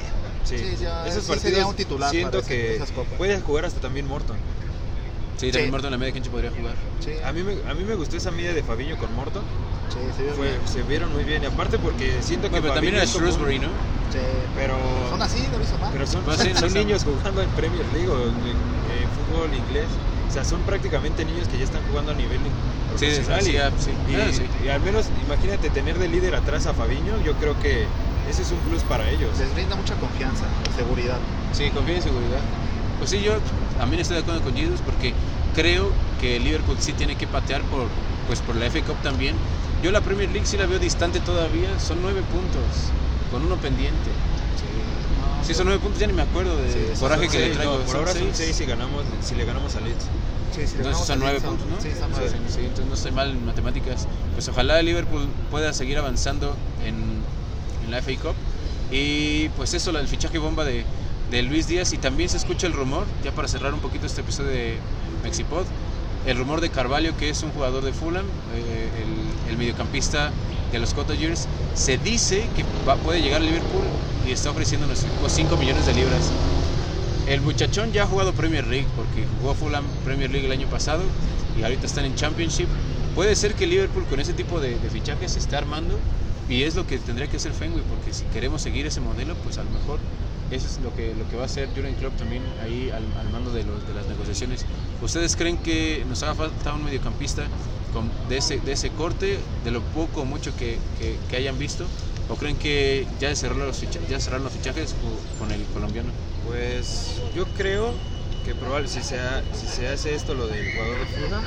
Sí, 0.45 0.59
sí, 0.59 0.77
ya, 0.83 1.07
Esos 1.07 1.25
sí 1.25 1.39
sería 1.39 1.67
un 1.67 1.75
titular 1.75 2.11
siento 2.11 2.43
que 2.43 2.83
puede 3.17 3.41
jugar 3.41 3.65
hasta 3.65 3.81
también 3.81 4.07
Morton. 4.07 4.37
Sí, 5.37 5.51
también 5.51 5.71
Morton 5.71 5.89
en 5.89 5.93
la 5.93 5.99
media 5.99 6.13
cancha 6.13 6.31
podría 6.31 6.51
jugar. 6.51 6.77
Sí. 7.01 7.13
A, 7.25 7.33
mí 7.33 7.43
me, 7.43 7.53
a 7.69 7.75
mí 7.75 7.85
me 7.85 7.95
gustó 7.95 8.17
esa 8.17 8.31
media 8.31 8.55
de 8.55 8.63
Fabiño 8.63 8.97
con 8.97 9.13
Morton. 9.15 9.43
Sí, 9.89 9.99
se, 10.17 10.33
Fue, 10.33 10.59
se 10.65 10.83
vieron 10.83 11.13
muy 11.13 11.25
bien. 11.25 11.43
Y 11.43 11.47
aparte 11.47 11.79
porque 11.79 12.23
siento 12.23 12.51
que. 12.51 12.61
pero 12.61 12.75
también 12.75 12.95
era 12.95 13.05
Shrewsbury, 13.05 13.59
¿no? 13.59 13.69
Sí, 14.11 14.19
pero. 14.55 14.77
Son 15.11 15.21
así, 15.21 15.47
no 15.53 15.61
hizo 15.61 15.79
mal. 15.79 15.91
Pero 15.93 16.07
son, 16.07 16.23
son, 16.59 16.73
niños 16.73 17.05
jugando 17.05 17.43
en 17.43 17.49
Premier 17.51 17.85
League 17.93 18.09
o 18.09 18.29
en, 18.29 18.35
fútbol 19.15 19.55
inglés. 19.55 19.87
O 20.29 20.33
sea, 20.33 20.45
son 20.45 20.61
prácticamente 20.63 21.25
niños 21.25 21.47
que 21.49 21.59
ya 21.59 21.65
están 21.65 21.83
jugando 21.89 22.13
a 22.13 22.15
nivel 22.15 22.41
profesional. 22.89 23.43
Sí, 23.43 23.51
sí, 23.51 23.57
y, 23.57 23.57
ah, 23.59 23.71
sí. 24.33 24.43
y, 24.65 24.69
al 24.69 24.81
menos, 24.81 25.07
imagínate 25.25 25.71
tener 25.71 25.99
de 25.99 26.09
líder 26.09 26.35
atrás 26.35 26.67
a 26.67 26.75
Fabiño. 26.75 27.21
Yo 27.25 27.35
creo 27.35 27.59
que 27.61 27.87
ese 28.29 28.43
es 28.43 28.51
un 28.51 28.59
plus 28.61 28.83
para 28.83 29.09
ellos. 29.11 29.39
Les 29.39 29.53
brinda 29.55 29.77
mucha 29.77 29.95
confianza, 29.97 30.45
seguridad. 30.77 31.19
Sí, 31.53 31.71
confianza 31.71 32.09
y 32.09 32.11
seguridad. 32.11 32.41
Pues 32.99 33.11
sí, 33.11 33.21
yo 33.23 33.35
también 33.79 34.01
estoy 34.01 34.17
de 34.17 34.23
acuerdo 34.23 34.43
con 34.43 34.55
Jesus 34.55 34.81
porque 34.85 35.15
creo 35.55 35.93
que 36.21 36.39
Liverpool 36.41 36.77
sí 36.81 36.93
tiene 36.93 37.17
que 37.17 37.27
patear 37.27 37.63
por, 37.63 37.89
pues 38.27 38.41
por 38.41 38.57
la 38.57 38.71
FA 38.71 38.81
Cup 38.83 38.97
también. 39.03 39.37
Yo 39.83 39.93
la 39.93 40.01
Premier 40.01 40.31
League 40.31 40.47
sí 40.47 40.57
la 40.57 40.67
veo 40.67 40.79
distante 40.79 41.21
todavía, 41.21 41.79
son 41.79 41.99
nueve 42.01 42.23
puntos, 42.23 42.91
con 43.31 43.45
uno 43.45 43.57
pendiente. 43.57 44.11
Sí, 45.47 45.53
son 45.53 45.67
nueve 45.67 45.81
puntos, 45.83 46.01
ya 46.01 46.07
ni 46.07 46.15
me 46.15 46.23
acuerdo 46.23 46.57
de 46.57 46.95
coraje 46.99 47.29
que 47.29 47.39
le 47.39 47.51
traigo. 47.51 47.79
por 47.81 47.97
ahora 47.97 48.15
son 48.15 48.29
seis 48.33 48.57
si, 48.57 48.65
ganamos, 48.65 49.05
si 49.23 49.35
le 49.35 49.45
ganamos 49.45 49.77
a 49.77 49.81
Leeds. 49.81 50.05
Sí, 50.55 50.67
si 50.67 50.77
entonces 50.77 51.07
son 51.07 51.19
nueve 51.19 51.41
puntos, 51.41 51.67
¿no? 51.69 51.81
Sí, 51.83 51.91
nueve. 52.11 52.31
Sí, 52.49 52.61
entonces 52.61 52.87
no 52.87 52.95
estoy 52.95 53.13
mal 53.13 53.31
en 53.31 53.45
matemáticas. 53.45 54.07
Pues 54.33 54.49
ojalá 54.49 54.81
Liverpool 54.81 55.29
pueda 55.51 55.75
seguir 55.75 55.99
avanzando 55.99 56.57
en, 56.87 56.95
en 57.85 57.91
la 57.91 57.99
FA 57.99 58.13
Cup. 58.23 58.35
Y 58.91 59.51
pues 59.51 59.75
eso, 59.75 59.91
el 59.91 60.09
fichaje 60.09 60.39
bomba 60.39 60.65
de, 60.65 60.85
de 61.35 61.43
Luis 61.43 61.67
Díaz. 61.67 61.93
Y 61.93 61.99
también 61.99 62.29
se 62.29 62.37
escucha 62.37 62.69
el 62.69 62.73
rumor, 62.73 63.07
ya 63.25 63.33
para 63.33 63.49
cerrar 63.49 63.75
un 63.75 63.81
poquito 63.81 64.07
este 64.07 64.21
episodio 64.21 64.51
de 64.51 64.79
Mexipod, 65.25 65.65
el 66.27 66.39
rumor 66.39 66.61
de 66.61 66.71
Carvalho, 66.71 67.17
que 67.17 67.29
es 67.29 67.43
un 67.43 67.51
jugador 67.51 67.85
de 67.85 67.93
Fulham, 67.93 68.25
eh, 68.55 68.89
el, 69.51 69.59
mediocampista 69.59 70.31
de 70.73 70.79
los 70.79 70.95
Cottagers, 70.95 71.47
se 71.75 71.99
dice 71.99 72.47
que 72.57 72.65
puede 73.05 73.21
llegar 73.21 73.41
a 73.41 73.45
Liverpool 73.45 73.85
y 74.27 74.33
está 74.33 74.51
ofreciendo 74.51 74.87
nuestro 74.87 75.09
equipo 75.09 75.29
5 75.29 75.57
millones 75.57 75.87
de 75.87 75.95
libras. 75.95 76.31
El 77.29 77.41
muchachón 77.41 77.93
ya 77.93 78.05
ha 78.05 78.07
jugado 78.07 78.33
Premier 78.33 78.67
League 78.67 78.87
porque 78.97 79.25
jugó 79.41 79.55
Fulham 79.55 79.85
Premier 80.05 80.31
League 80.31 80.47
el 80.47 80.53
año 80.53 80.67
pasado 80.69 81.03
y 81.59 81.63
ahorita 81.63 81.87
están 81.87 82.05
en 82.05 82.15
Championship. 82.17 82.67
Puede 83.15 83.37
ser 83.37 83.55
que 83.55 83.67
Liverpool 83.67 84.05
con 84.07 84.19
ese 84.19 84.33
tipo 84.33 84.61
de, 84.61 84.79
de 84.79 84.91
fichajes 84.91 85.33
se 85.33 85.39
esté 85.39 85.57
armando 85.57 85.99
y 86.49 86.63
es 86.63 86.75
lo 86.75 86.87
que 86.87 86.99
tendría 86.99 87.29
que 87.29 87.37
hacer 87.37 87.53
Fenway 87.53 87.83
porque 87.89 88.13
si 88.13 88.25
queremos 88.27 88.63
seguir 88.63 88.87
ese 88.87 89.01
modelo, 89.01 89.35
pues 89.37 89.59
a 89.59 89.63
lo 89.63 89.71
mejor 89.71 89.99
eso 90.51 90.67
es 90.67 90.79
lo 90.83 90.95
que, 90.95 91.15
lo 91.15 91.29
que 91.29 91.37
va 91.37 91.43
a 91.43 91.47
hacer 91.47 91.69
Jurgen 91.75 91.95
Klopp 91.95 92.17
también 92.17 92.43
ahí 92.63 92.91
al, 92.91 93.05
al 93.19 93.31
mando 93.33 93.53
de, 93.53 93.65
los, 93.65 93.87
de 93.87 93.95
las 93.95 94.07
negociaciones. 94.07 94.67
¿Ustedes 95.03 95.37
creen 95.37 95.57
que 95.59 96.05
nos 96.09 96.23
haga 96.23 96.35
falta 96.35 96.75
un 96.75 96.85
mediocampista 96.85 97.45
con, 97.93 98.11
de, 98.29 98.39
ese, 98.39 98.59
de 98.59 98.73
ese 98.73 98.91
corte, 98.91 99.39
de 99.65 99.71
lo 99.71 99.81
poco 99.81 100.23
o 100.23 100.25
mucho 100.25 100.55
que, 100.57 100.79
que, 100.99 101.17
que, 101.29 101.37
hayan 101.37 101.59
visto? 101.59 101.87
¿O 102.29 102.37
creen 102.37 102.57
que 102.57 103.07
ya 103.21 103.35
cerraron 103.35 103.67
los, 103.67 103.79
fichajes, 103.79 104.09
ya 104.09 104.21
cerraron 104.21 104.45
los 104.45 104.53
fichajes 104.53 104.95
con 105.39 105.51
el 105.51 105.63
colombiano? 105.67 106.11
Pues 106.47 107.21
yo 107.35 107.47
creo 107.57 107.93
que 108.45 108.55
probable, 108.55 108.89
si 108.89 109.03
se, 109.03 109.19
si 109.53 109.67
se 109.67 109.89
hace 109.89 110.15
esto 110.15 110.35
lo 110.35 110.47
del 110.47 110.73
jugador 110.73 110.99
de 110.99 111.07
Fulham 111.07 111.45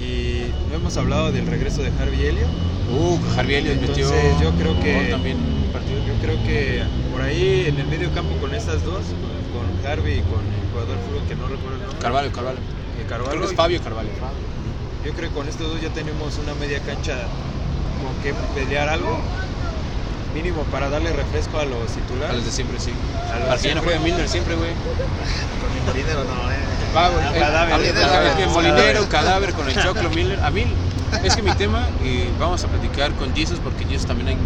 y 0.00 0.52
no 0.70 0.76
hemos 0.76 0.96
hablado 0.96 1.32
del 1.32 1.46
regreso 1.46 1.82
de 1.82 1.88
Harvey 1.98 2.26
Elliott. 2.26 2.48
Uh, 2.90 3.18
Harvey 3.36 3.56
Elliott 3.56 3.78
Entonces, 3.78 4.06
metió 4.06 4.42
yo 4.42 4.56
creo 4.58 4.80
que 4.80 5.10
también 5.10 5.36
partido. 5.76 6.00
Yo 6.06 6.14
creo 6.20 6.36
que 6.44 6.82
por 7.12 7.20
ahí 7.20 7.66
en 7.68 7.78
el 7.78 7.86
medio 7.86 8.10
campo 8.14 8.34
con 8.40 8.54
estas 8.54 8.82
dos, 8.82 9.04
con 9.52 9.66
Harvey 9.84 10.20
y 10.20 10.22
con 10.22 10.40
el 10.40 10.64
jugador 10.72 10.96
de 10.96 11.02
fútbol 11.04 11.22
que 11.28 11.36
no 11.36 11.48
recuerdo 11.48 11.76
el 11.76 11.82
nombre. 11.82 11.98
Carvalho, 12.00 12.32
Carvalho. 12.32 12.58
Eh, 12.58 13.04
Carvalho 13.08 13.30
creo 13.30 13.42
que 13.42 13.48
es 13.48 13.56
Fabio 13.56 13.82
Carvalho. 13.82 14.08
Yo 15.04 15.12
creo 15.12 15.28
que 15.28 15.34
con 15.34 15.48
estos 15.48 15.68
dos 15.68 15.80
ya 15.80 15.90
tenemos 15.90 16.38
una 16.38 16.54
media 16.54 16.80
cancha 16.80 17.14
con 18.00 18.12
que 18.22 18.32
pelear 18.54 18.88
algo 18.88 19.20
mínimo 20.34 20.62
para 20.64 20.88
darle 20.88 21.12
refresco 21.12 21.58
a 21.58 21.64
los 21.64 21.92
titulares. 21.92 22.30
A 22.30 22.36
los 22.36 22.44
de 22.44 22.52
siempre, 22.52 22.80
sí. 22.80 22.92
A 23.32 23.38
los 23.38 23.60
Para 23.60 23.74
no 23.74 23.82
juega 23.82 24.00
Milner 24.00 24.28
siempre, 24.28 24.54
güey. 24.56 24.72
Con 24.72 25.68
mi 25.74 25.80
molinero 25.86 26.24
no, 26.24 26.50
eh. 26.50 26.56
Va, 26.96 27.08
güey. 27.10 27.26
El, 27.26 27.40
cadáver, 27.40 28.48
molinero, 28.48 29.08
cadáver 29.08 29.52
con 29.52 29.68
el 29.68 29.76
choclo 29.82 30.10
Milner. 30.10 30.40
A 30.40 30.50
mí, 30.50 30.66
es 31.24 31.36
que 31.36 31.42
mi 31.42 31.52
tema, 31.52 31.86
y 32.04 32.24
vamos 32.38 32.64
a 32.64 32.68
platicar 32.68 33.12
con 33.12 33.34
Jesus, 33.34 33.58
porque 33.62 33.84
Jesus 33.84 34.06
también 34.06 34.28
hay, 34.28 34.36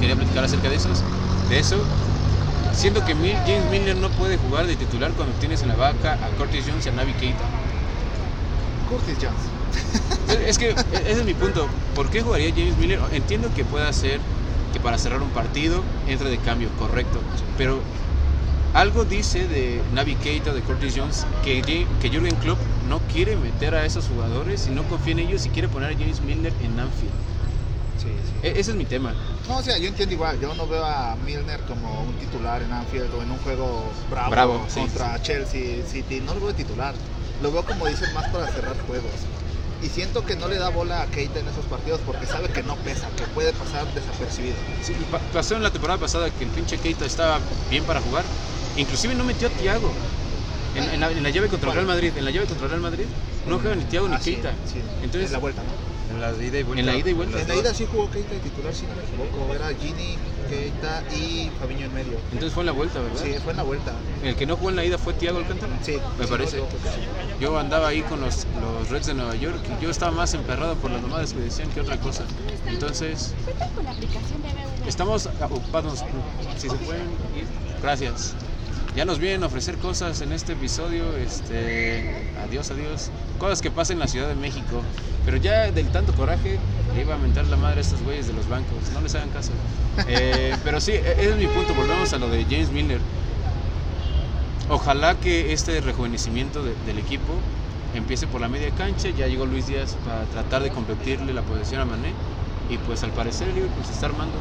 quería 0.00 0.16
platicar 0.16 0.44
acerca 0.44 0.68
de, 0.68 0.76
esos, 0.76 1.02
de 1.48 1.58
eso. 1.58 1.76
Siento 2.72 3.04
que 3.04 3.14
James 3.14 3.70
Milner 3.70 3.96
no 3.96 4.08
puede 4.10 4.36
jugar 4.36 4.66
de 4.66 4.76
titular 4.76 5.10
cuando 5.12 5.34
tienes 5.38 5.62
en 5.62 5.68
la 5.68 5.76
vaca 5.76 6.14
a 6.14 6.28
Curtis 6.38 6.64
Jones 6.68 6.86
y 6.86 6.88
a 6.88 6.92
Navi 6.92 7.12
Keita. 7.14 7.44
Curtis 8.88 9.16
Jones. 9.20 10.46
Es 10.46 10.58
que 10.58 10.70
ese 10.70 11.20
es 11.20 11.24
mi 11.24 11.34
punto. 11.34 11.68
¿Por 11.94 12.08
qué 12.10 12.22
jugaría 12.22 12.50
James 12.50 12.76
Milner? 12.78 13.00
Entiendo 13.12 13.48
que 13.54 13.64
pueda 13.64 13.92
ser 13.92 14.20
que 14.72 14.80
para 14.80 14.98
cerrar 14.98 15.22
un 15.22 15.30
partido 15.30 15.82
entre 16.06 16.30
de 16.30 16.38
cambio, 16.38 16.68
correcto. 16.78 17.18
Pero 17.56 17.80
algo 18.74 19.04
dice 19.04 19.48
de 19.48 19.80
Navi 19.94 20.14
Keita, 20.16 20.52
de 20.52 20.60
Curtis 20.60 20.94
Jones, 20.96 21.26
que, 21.42 21.62
que 21.62 22.10
Jürgen 22.10 22.36
Klopp 22.36 22.58
no 22.88 23.00
quiere 23.00 23.36
meter 23.36 23.74
a 23.74 23.84
esos 23.84 24.06
jugadores 24.06 24.66
y 24.66 24.70
no 24.70 24.82
confía 24.88 25.12
en 25.12 25.18
ellos 25.20 25.44
y 25.46 25.50
quiere 25.50 25.68
poner 25.68 25.90
a 25.90 25.92
James 25.92 26.20
Milner 26.22 26.52
en 26.62 26.80
Anfield. 26.80 27.12
Sí, 27.98 28.08
sí. 28.08 28.32
E, 28.42 28.60
ese 28.60 28.70
es 28.70 28.76
mi 28.76 28.84
tema. 28.84 29.12
No, 29.48 29.58
o 29.58 29.62
sea, 29.62 29.76
yo 29.78 29.88
entiendo 29.88 30.14
igual. 30.14 30.40
Yo 30.40 30.54
no 30.54 30.66
veo 30.66 30.84
a 30.84 31.16
Milner 31.16 31.60
como 31.62 32.02
un 32.02 32.14
titular 32.14 32.62
en 32.62 32.72
Anfield 32.72 33.12
o 33.14 33.22
en 33.22 33.30
un 33.30 33.38
juego 33.38 33.92
bravo, 34.10 34.66
contra 34.72 35.20
Chelsea 35.20 35.84
City. 35.84 36.20
No 36.20 36.34
lo 36.34 36.40
veo 36.40 36.54
titular. 36.54 36.94
Lo 37.42 37.52
veo 37.52 37.64
como 37.64 37.86
dicen 37.86 38.12
más 38.14 38.28
para 38.28 38.46
cerrar 38.48 38.80
juegos. 38.86 39.12
Y 39.80 39.88
siento 39.88 40.24
que 40.24 40.34
no 40.34 40.48
le 40.48 40.56
da 40.56 40.70
bola 40.70 41.02
a 41.02 41.06
Keita 41.06 41.38
en 41.38 41.46
esos 41.46 41.64
partidos 41.66 42.00
porque 42.04 42.26
sabe 42.26 42.48
que 42.48 42.64
no 42.64 42.74
pesa, 42.76 43.08
que 43.16 43.24
puede 43.26 43.52
pasar 43.52 43.92
desapercibido. 43.94 44.56
Sí, 44.82 44.94
pasó 45.32 45.54
en 45.54 45.62
la 45.62 45.70
temporada 45.70 46.00
pasada 46.00 46.30
que 46.30 46.44
el 46.44 46.50
pinche 46.50 46.78
Keita 46.78 47.04
estaba 47.04 47.40
bien 47.70 47.84
para 47.84 48.00
jugar. 48.00 48.24
Inclusive 48.76 49.14
no 49.14 49.24
metió 49.24 49.46
a 49.46 49.50
Thiago. 49.50 49.94
En, 50.74 51.00
la, 51.00 51.30
llave 51.30 51.48
contra 51.48 51.70
el 51.70 51.74
Real 51.74 51.86
Madrid, 51.86 52.12
en 52.16 52.24
la 52.24 52.30
llave 52.30 52.46
contra 52.46 52.68
Real 52.68 52.80
Madrid, 52.80 53.04
no 53.46 53.58
juega 53.58 53.76
ni 53.76 53.84
Thiago 53.84 54.08
ni 54.08 54.14
ah, 54.14 54.20
Keita. 54.22 54.52
Entonces, 55.02 55.26
en 55.26 55.32
la 55.32 55.38
vuelta, 55.38 55.62
¿no? 55.62 55.88
En 56.10 56.20
la 56.20 56.32
ida 56.42 56.58
y 56.58 56.62
vuelta. 56.62 56.80
En 56.80 56.86
la 56.86 56.96
ida 56.96 57.10
y 57.10 57.12
vuelta. 57.12 57.40
En 57.40 57.48
la 57.48 57.56
ida 57.56 57.74
sí 57.74 57.86
jugó 57.90 58.10
Keita 58.10 58.34
de 58.34 58.40
titular, 58.40 58.74
si 58.74 58.86
no 58.86 58.94
me 58.94 59.02
equivoco. 59.02 59.54
Era 59.54 59.68
Gini, 59.68 60.16
Keita 60.48 61.02
y 61.14 61.50
Fabiño 61.60 61.86
en 61.86 61.94
medio. 61.94 62.18
Entonces 62.32 62.52
fue 62.52 62.62
en 62.62 62.66
la 62.66 62.72
vuelta, 62.72 63.00
¿verdad? 63.00 63.22
Sí, 63.22 63.34
fue 63.42 63.52
en 63.52 63.56
la 63.56 63.62
vuelta. 63.62 63.92
El 64.22 64.36
que 64.36 64.46
no 64.46 64.56
jugó 64.56 64.70
en 64.70 64.76
la 64.76 64.84
ida 64.84 64.98
fue 64.98 65.12
Thiago 65.14 65.38
Alcántara. 65.38 65.72
Sí. 65.82 65.98
Me 66.18 66.26
parece. 66.26 66.62
Yo 67.40 67.58
andaba 67.58 67.88
ahí 67.88 68.02
con 68.02 68.20
los, 68.20 68.46
los 68.60 68.88
Reds 68.88 69.06
de 69.06 69.14
Nueva 69.14 69.34
York 69.36 69.60
y 69.78 69.82
yo 69.82 69.90
estaba 69.90 70.12
más 70.12 70.32
emperrado 70.34 70.76
por 70.76 70.90
las 70.90 71.02
mamadas 71.02 71.32
que 71.32 71.40
decían 71.40 71.68
que 71.70 71.80
otra 71.80 71.98
cosa. 71.98 72.24
Entonces, 72.66 73.34
estamos 74.86 75.26
ocupados. 75.26 76.04
Si 76.56 76.68
se 76.68 76.76
pueden 76.76 77.04
ir, 77.36 77.46
gracias 77.82 78.34
ya 78.98 79.04
nos 79.04 79.20
vienen 79.20 79.44
a 79.44 79.46
ofrecer 79.46 79.76
cosas 79.76 80.20
en 80.22 80.32
este 80.32 80.54
episodio. 80.54 81.16
Este, 81.18 82.26
adiós, 82.44 82.68
adiós. 82.72 83.10
Cosas 83.38 83.62
que 83.62 83.70
pasan 83.70 83.94
en 83.94 84.00
la 84.00 84.08
Ciudad 84.08 84.26
de 84.26 84.34
México. 84.34 84.82
Pero 85.24 85.36
ya 85.36 85.70
del 85.70 85.86
tanto 85.92 86.12
coraje, 86.14 86.58
le 86.96 87.02
iba 87.02 87.14
a 87.14 87.18
mentar 87.18 87.46
la 87.46 87.56
madre 87.56 87.78
a 87.78 87.82
estos 87.82 88.02
güeyes 88.02 88.26
de 88.26 88.32
los 88.32 88.48
bancos. 88.48 88.90
No 88.92 89.00
les 89.00 89.14
hagan 89.14 89.30
caso. 89.30 89.52
Eh, 90.08 90.54
pero 90.64 90.80
sí, 90.80 90.92
e-, 90.92 91.12
ese 91.12 91.30
es 91.30 91.36
mi 91.36 91.46
punto. 91.46 91.74
Volvemos 91.74 92.12
a 92.12 92.18
lo 92.18 92.28
de 92.28 92.42
James 92.44 92.70
Miller. 92.72 92.98
Ojalá 94.68 95.14
que 95.14 95.52
este 95.52 95.80
rejuvenecimiento 95.80 96.64
del 96.64 96.98
equipo 96.98 97.34
empiece 97.94 98.26
por 98.26 98.40
la 98.40 98.48
media 98.48 98.70
cancha. 98.70 99.10
Ya 99.10 99.28
llegó 99.28 99.46
Luis 99.46 99.68
Díaz 99.68 99.96
para 100.04 100.24
tratar 100.24 100.64
de 100.64 100.70
competirle 100.70 101.32
la 101.32 101.42
posición 101.42 101.82
a 101.82 101.84
Mané. 101.84 102.14
Y 102.68 102.78
pues 102.78 103.04
al 103.04 103.10
parecer 103.10 103.48
el 103.48 103.54
Liverpool 103.54 103.84
se 103.84 103.92
está 103.92 104.06
armando. 104.06 104.34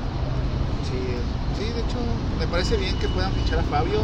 Sí, 0.89 1.00
sí, 1.58 1.65
de 1.73 1.82
hecho 1.82 1.97
me 2.39 2.47
parece 2.47 2.78
bien 2.78 2.97
que 2.97 3.08
puedan 3.10 3.32
fichar 3.34 3.60
a 3.60 3.63
Fabio 3.63 4.04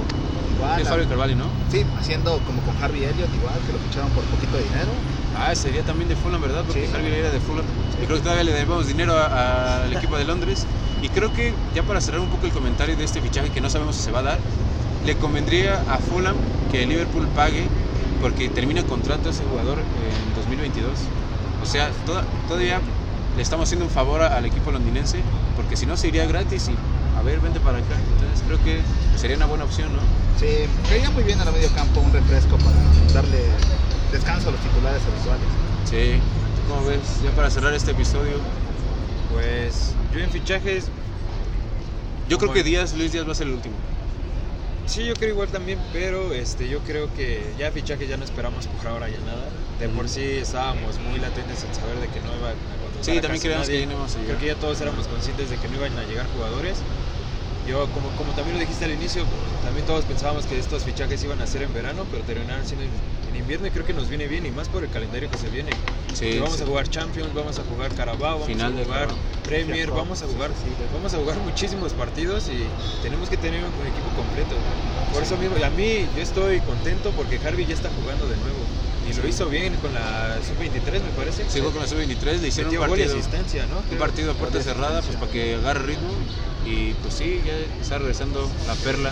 es 0.79 0.87
Fabio 0.87 1.07
Carvalho, 1.07 1.35
¿no? 1.35 1.45
Sí, 1.69 1.83
haciendo 1.97 2.39
como 2.45 2.61
con 2.61 2.75
Harvey 2.81 3.03
Elliott 3.03 3.33
igual, 3.33 3.59
que 3.65 3.73
lo 3.73 3.79
ficharon 3.79 4.11
por 4.11 4.23
poquito 4.25 4.57
de 4.57 4.63
dinero. 4.63 4.91
Ah, 5.35 5.53
sería 5.55 5.83
también 5.83 6.09
de 6.09 6.15
Fulham, 6.15 6.41
¿verdad? 6.41 6.63
Porque 6.65 6.87
Harvey 6.93 7.11
era 7.11 7.31
de 7.31 7.39
Fulham. 7.39 7.65
Y 8.01 8.05
creo 8.05 8.17
que 8.17 8.23
todavía 8.23 8.43
le 8.43 8.53
debemos 8.53 8.87
dinero 8.87 9.17
al 9.17 9.91
equipo 9.93 10.17
de 10.17 10.25
Londres. 10.25 10.65
Y 11.01 11.09
creo 11.09 11.33
que 11.33 11.53
ya 11.73 11.83
para 11.83 11.99
cerrar 12.01 12.21
un 12.21 12.29
poco 12.29 12.45
el 12.45 12.53
comentario 12.53 12.95
de 12.95 13.03
este 13.03 13.21
fichaje 13.21 13.49
que 13.49 13.61
no 13.61 13.69
sabemos 13.69 13.95
si 13.95 14.03
se 14.03 14.11
va 14.11 14.19
a 14.19 14.23
dar, 14.23 14.39
le 15.05 15.15
convendría 15.15 15.83
a 15.87 15.99
Fulham 15.99 16.35
que 16.71 16.85
Liverpool 16.85 17.27
pague 17.35 17.67
porque 18.21 18.47
termina 18.49 18.83
contrato 18.83 19.29
a 19.29 19.31
ese 19.31 19.43
jugador 19.43 19.79
en 19.79 20.33
2022. 20.33 20.99
O 21.61 21.65
sea, 21.65 21.91
todavía 22.47 22.81
le 23.35 23.41
estamos 23.41 23.67
haciendo 23.67 23.85
un 23.85 23.91
favor 23.91 24.21
al 24.21 24.45
equipo 24.45 24.71
londinense 24.71 25.19
porque 25.55 25.75
si 25.75 25.85
no 25.85 25.97
se 25.97 26.07
iría 26.07 26.25
gratis 26.25 26.69
y 26.69 26.75
a 27.17 27.21
ver, 27.21 27.39
vente 27.39 27.59
para 27.59 27.77
acá. 27.77 27.95
Entonces 28.13 28.43
creo 28.45 28.63
que 28.63 28.81
sería 29.17 29.37
una 29.37 29.45
buena 29.45 29.63
opción, 29.63 29.91
¿no? 29.93 29.99
Sí, 30.39 30.65
caería 30.89 31.09
muy 31.11 31.23
bien 31.23 31.39
a 31.39 31.45
la 31.45 31.51
medio 31.51 31.69
campo 31.69 32.01
un 32.01 32.11
refresco 32.11 32.57
para 32.57 32.75
darle 33.13 33.39
descanso 34.11 34.49
a 34.49 34.51
los 34.51 34.61
titulares 34.61 35.01
habituales. 35.05 35.47
Sí, 35.89 36.19
¿cómo 36.67 36.85
ves? 36.85 36.99
Ya 37.23 37.31
para 37.31 37.49
cerrar 37.49 37.73
este 37.73 37.91
episodio. 37.91 38.37
Pues 39.31 39.93
yo 40.13 40.19
en 40.19 40.29
fichajes. 40.29 40.85
Yo 42.29 42.37
creo 42.37 42.53
que 42.53 42.63
Díaz, 42.63 42.93
Luis 42.95 43.11
Díaz 43.11 43.27
va 43.27 43.33
a 43.33 43.35
ser 43.35 43.47
el 43.47 43.53
último. 43.53 43.75
Sí, 44.85 45.05
yo 45.05 45.13
creo 45.13 45.29
igual 45.29 45.49
también, 45.49 45.79
pero 45.91 46.33
este, 46.33 46.67
yo 46.67 46.79
creo 46.81 47.13
que 47.13 47.53
ya 47.57 47.71
fichajes 47.71 48.07
ya 48.07 48.17
no 48.17 48.23
esperamos 48.23 48.67
por 48.67 48.87
ahora 48.87 49.09
ya 49.09 49.19
nada. 49.21 49.51
De 49.79 49.89
por 49.89 50.07
sí 50.07 50.21
estábamos 50.21 50.99
muy 50.99 51.19
latentes 51.19 51.63
en 51.63 51.73
saber 51.73 51.99
de 51.99 52.07
que 52.07 52.19
no 52.19 52.35
iba 52.35 52.51
a 52.51 52.55
Sí, 53.01 53.19
también 53.19 53.41
creíamos 53.41 53.67
que 53.67 53.85
no 53.87 54.03
a 54.03 54.07
llegar. 54.07 54.25
Creo 54.25 54.39
que 54.39 54.45
ya 54.47 54.55
todos 54.55 54.79
éramos 54.81 55.07
conscientes 55.07 55.49
de 55.49 55.57
que 55.57 55.67
no 55.67 55.75
iban 55.75 55.97
a 55.97 56.03
llegar 56.03 56.27
jugadores 56.27 56.83
yo, 57.65 57.87
como, 57.91 58.09
como 58.17 58.33
también 58.33 58.55
lo 58.55 58.59
dijiste 58.59 58.83
al 58.83 58.91
inicio, 58.91 59.23
también 59.63 59.85
todos 59.85 60.03
pensábamos 60.03 60.45
que 60.45 60.59
estos 60.59 60.83
fichajes 60.83 61.23
iban 61.23 61.39
a 61.39 61.47
ser 61.47 61.61
en 61.61 61.71
verano, 61.73 62.05
pero 62.11 62.23
terminaron 62.23 62.65
siendo 62.65 62.85
en, 62.85 63.35
invierno 63.35 63.67
y 63.67 63.71
creo 63.71 63.85
que 63.85 63.93
nos 63.93 64.09
viene 64.09 64.27
bien 64.27 64.45
y 64.45 64.51
más 64.51 64.67
por 64.67 64.83
el 64.83 64.89
calendario 64.89 65.29
que 65.29 65.37
se 65.37 65.49
viene. 65.49 65.71
Vamos 66.39 66.61
a 66.61 66.65
jugar 66.65 66.89
Champions, 66.89 67.33
vamos 67.33 67.59
a 67.59 67.63
jugar 67.63 67.93
Carabao, 67.95 68.39
vamos 68.39 68.61
a 68.61 68.83
jugar 68.83 69.07
Premier, 69.43 69.89
vamos 69.91 70.21
a 70.21 70.27
jugar, 70.27 70.51
vamos 70.93 71.13
a 71.13 71.17
jugar 71.17 71.37
muchísimos 71.39 71.93
partidos 71.93 72.49
y 72.49 72.63
tenemos 73.01 73.29
que 73.29 73.37
tener 73.37 73.63
un 73.63 73.87
equipo 73.87 74.09
completo. 74.15 74.55
Por 75.13 75.23
eso 75.23 75.37
mismo, 75.37 75.63
a 75.63 75.69
mí 75.69 76.07
yo 76.15 76.23
estoy 76.23 76.59
contento 76.61 77.11
porque 77.11 77.37
Harvey 77.37 77.65
ya 77.65 77.75
está 77.75 77.89
jugando 78.01 78.27
de 78.27 78.35
nuevo. 78.37 78.57
Y 79.09 79.13
lo 79.13 79.27
hizo 79.27 79.49
bien 79.49 79.75
con 79.75 79.93
la 79.93 80.37
sub-23, 80.47 81.03
me 81.03 81.09
parece. 81.17 81.43
Sí, 81.49 81.59
con 81.59 81.75
la 81.77 81.87
sub-23, 81.87 82.39
le 82.39 82.47
hicieron 82.47 82.73
un 82.73 82.79
partido, 82.79 83.13
asistencia, 83.13 83.65
¿no? 83.67 83.83
un 83.91 83.97
partido 83.97 84.31
a 84.31 84.33
puerta 84.33 84.61
cerrada 84.61 85.01
pues, 85.01 85.17
para 85.17 85.31
que 85.31 85.55
agarre 85.55 85.87
ritmo 85.87 86.13
y 86.65 86.93
pues 86.93 87.15
sí, 87.15 87.41
ya 87.45 87.53
está 87.81 87.97
regresando 87.97 88.49
la 88.65 88.75
perla. 88.75 89.11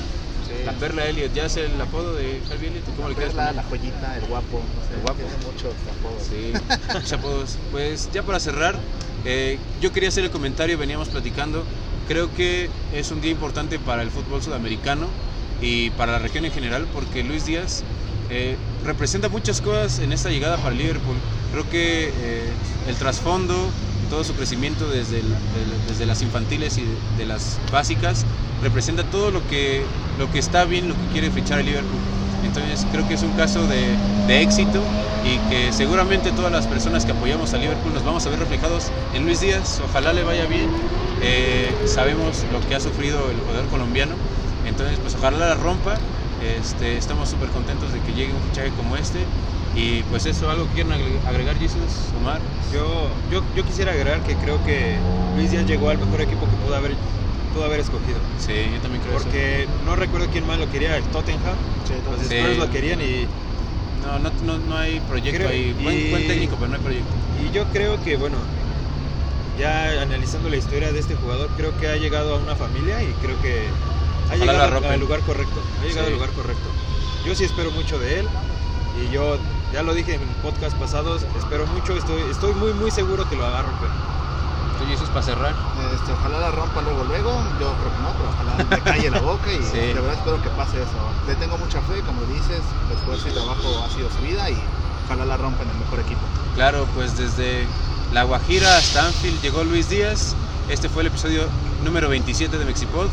La 0.66 0.74
perla 0.74 1.06
Elliot, 1.08 1.34
¿ya 1.34 1.46
es 1.46 1.58
el 1.58 1.80
apodo 1.80 2.14
de 2.14 2.42
Harvey 2.50 2.70
Elliot? 2.70 2.86
¿Cómo 2.86 3.04
la 3.04 3.10
le 3.10 3.16
quieres? 3.16 3.36
La, 3.36 3.52
la 3.52 3.64
joyita, 3.64 4.18
el 4.18 4.26
guapo, 4.26 4.62
no 4.76 4.84
sé, 4.84 4.94
el 4.96 5.02
guapo. 5.02 5.16
tiene 5.16 5.38
muchos 5.38 5.74
apodos. 5.90 6.24
Sí, 6.24 6.54
muchos 6.94 7.14
apodos. 7.14 7.58
Pues 7.72 8.10
ya 8.12 8.24
para 8.24 8.40
cerrar, 8.40 8.80
eh, 9.26 9.60
yo 9.80 9.92
quería 9.92 10.10
hacer 10.10 10.24
el 10.24 10.32
comentario, 10.32 10.78
veníamos 10.78 11.10
platicando. 11.10 11.64
Creo 12.08 12.34
que 12.34 12.70
es 12.94 13.12
un 13.12 13.22
día 13.22 13.32
importante 13.32 13.80
para 13.80 14.02
el 14.02 14.12
fútbol 14.12 14.42
sudamericano 14.42 15.08
y 15.62 15.92
para 15.92 16.14
la 16.14 16.20
región 16.20 16.46
en 16.46 16.52
general, 16.52 16.88
porque 16.94 17.24
Luis 17.24 17.46
Díaz 17.46 17.84
eh, 18.30 18.58
representa 18.86 19.30
muchas 19.30 19.62
cosas 19.62 20.00
en 20.00 20.12
esta 20.12 20.30
llegada 20.30 20.58
para 20.58 20.76
Liverpool. 20.76 21.18
Creo 21.52 21.70
que 21.70 22.10
eh, 22.10 22.50
el 22.88 22.96
trasfondo, 22.96 23.70
todo 24.10 24.24
su 24.24 24.34
crecimiento 24.34 24.90
desde, 24.90 25.22
desde 25.88 26.06
las 26.06 26.22
infantiles 26.22 26.78
y 26.78 26.86
de, 27.18 27.26
las 27.26 27.60
básicas, 27.72 28.26
representa 28.62 29.04
todo 29.04 29.32
lo 29.32 29.46
que, 29.48 29.84
lo 30.20 30.32
que 30.32 30.40
está 30.40 30.66
bien, 30.66 30.88
lo 30.88 30.96
que 30.96 31.08
quiere 31.14 31.32
fichar 31.32 31.60
el 31.60 31.66
Liverpool. 31.68 32.00
Entonces 32.46 32.86
creo 32.92 33.08
que 33.08 33.14
es 33.14 33.24
un 33.24 33.32
caso 33.32 33.66
de, 33.68 33.96
éxito 34.42 34.82
y 35.26 35.38
que 35.50 35.74
seguramente 35.74 36.32
todas 36.32 36.54
las 36.54 36.66
personas 36.66 37.06
que 37.06 37.12
apoyamos 37.12 37.54
a 37.54 37.58
Liverpool 37.58 37.94
nos 37.94 38.06
vamos 38.06 38.26
a 38.26 38.30
ver 38.30 38.40
reflejados 38.40 38.90
en 39.14 39.26
Luis 39.26 39.42
Díaz. 39.42 39.82
Ojalá 39.90 40.14
le 40.14 40.24
vaya 40.24 40.46
bien. 40.46 40.70
Eh, 41.22 41.70
sabemos 41.86 42.46
lo 42.52 42.66
que 42.68 42.76
ha 42.76 42.80
sufrido 42.80 43.30
el 43.30 43.38
jugador 43.42 43.68
colombiano. 43.68 44.14
Entonces 44.66 44.98
pues 45.00 45.16
ojalá 45.16 45.38
la 45.38 45.56
rompa. 45.56 45.96
Este, 46.60 46.98
estamos 46.98 47.30
súper 47.30 47.50
contentos 47.50 47.92
de 47.94 48.00
que 48.00 48.14
llegue 48.14 48.34
un 48.34 48.42
fichaje 48.50 48.72
como 48.78 48.96
este 48.96 49.20
y 49.76 50.04
pues 50.04 50.26
eso, 50.26 50.50
algo 50.50 50.66
quieren 50.74 50.92
agregar, 51.26 51.56
Jesús, 51.58 52.12
Omar. 52.20 52.42
Yo, 52.74 53.08
yo, 53.32 53.42
yo 53.56 53.64
quisiera 53.64 53.92
agregar 53.92 54.22
que 54.22 54.36
creo 54.36 54.62
que 54.66 54.98
Luis 55.36 55.52
Díaz 55.52 55.66
llegó 55.66 55.90
al 55.90 55.98
mejor 55.98 56.22
equipo 56.22 56.46
que 56.46 56.56
pudo 56.66 56.76
haber, 56.76 56.92
pudo 57.54 57.66
haber 57.66 57.80
escogido. 57.80 58.20
Sí, 58.40 58.54
yo 58.74 58.82
también 58.82 59.02
creo 59.04 59.14
Porque 59.14 59.68
no 59.86 59.96
recuerdo 59.96 60.28
quién 60.32 60.46
más 60.48 60.60
lo 60.60 60.70
quería, 60.70 60.98
el 60.98 61.04
Tottenham. 61.06 61.56
Sí, 61.86 61.94
los 62.10 62.22
Spurs 62.22 62.58
lo 62.58 62.70
querían 62.70 63.02
y... 63.02 63.28
No, 64.04 64.18
no, 64.20 64.32
no, 64.44 64.58
no 64.58 64.78
hay 64.78 65.00
proyecto 65.02 65.48
ahí. 65.48 65.74
Buen, 65.74 66.10
buen, 66.10 66.28
técnico, 66.28 66.56
pero 66.56 66.70
no 66.70 66.76
hay 66.76 66.82
proyecto. 66.82 67.14
Y 67.46 67.54
yo 67.54 67.66
creo 67.66 68.04
que, 68.04 68.18
bueno, 68.18 68.38
ya 69.60 70.02
analizando 70.02 70.50
la 70.50 70.58
historia 70.58 70.92
de 70.92 71.00
este 71.00 71.16
jugador, 71.16 71.50
creo 71.56 71.78
que 71.78 71.88
ha 71.88 71.96
llegado 71.98 72.36
a 72.36 72.38
una 72.38 72.56
familia 72.56 73.04
y 73.04 73.08
creo 73.22 73.40
que 73.42 73.68
ha 74.32 74.36
llegado 74.36 74.88
al 74.88 75.00
lugar 75.00 75.20
correcto. 75.22 75.62
Ha 75.82 75.86
llegado 75.86 76.08
al 76.08 76.14
lugar 76.14 76.30
correcto. 76.32 76.70
Yo 77.26 77.36
sí 77.36 77.44
espero 77.44 77.70
mucho 77.72 78.00
de 78.00 78.22
él 78.22 78.28
y 79.00 79.14
yo 79.14 79.38
ya 79.72 79.84
lo 79.84 79.94
dije 79.94 80.16
en 80.16 80.22
podcast 80.42 80.76
pasados, 80.78 81.26
espero 81.38 81.66
mucho, 81.68 81.96
estoy, 81.96 82.22
estoy 82.30 82.54
muy 82.54 82.74
muy 82.74 82.92
seguro 82.92 83.30
que 83.30 83.36
lo 83.36 83.46
haga 83.46 83.62
romper. 83.62 83.90
¿Tú 84.82 84.92
eso 84.92 85.04
es 85.04 85.10
para 85.12 85.22
cerrar? 85.22 85.54
Este, 85.94 86.12
ojalá 86.12 86.40
la 86.40 86.52
rompa 86.52 86.82
luego 86.82 87.04
luego, 87.04 87.30
yo 87.60 87.72
creo 87.78 87.94
que 87.94 88.02
no, 88.02 88.10
pero 88.18 88.30
ojalá 88.30 88.66
me 88.66 88.82
calle 88.82 89.12
la 89.12 89.20
boca 89.20 89.54
y 89.54 89.60
de 89.78 89.94
verdad 89.94 90.14
espero 90.14 90.42
que 90.42 90.50
pase 90.50 90.78
eso. 90.82 90.98
Le 91.28 91.36
tengo 91.36 91.56
mucha 91.58 91.80
fe, 91.82 92.02
como 92.02 92.20
dices, 92.34 92.62
el 92.90 92.98
esfuerzo 92.98 93.30
y 93.30 93.32
trabajo 93.32 93.84
ha 93.84 93.90
sido 93.90 94.10
su 94.10 94.22
vida 94.24 94.50
y 94.50 94.58
ojalá 95.06 95.26
la 95.26 95.38
rompa 95.38 95.62
en 95.64 95.70
el 95.70 95.78
mejor 95.78 96.00
equipo. 96.00 96.22
Claro, 96.56 96.88
pues 96.96 97.16
desde 97.16 97.68
La 98.12 98.24
Guajira 98.24 98.76
hasta 98.76 99.06
Anfield 99.06 99.40
llegó 99.44 99.64
Luis 99.64 99.88
Díaz. 99.88 100.36
Este 100.68 100.90
fue 100.90 101.04
el 101.04 101.08
episodio 101.10 101.48
número 101.84 102.10
27 102.10 102.58
de 102.58 102.66
Mexipod. 102.66 103.08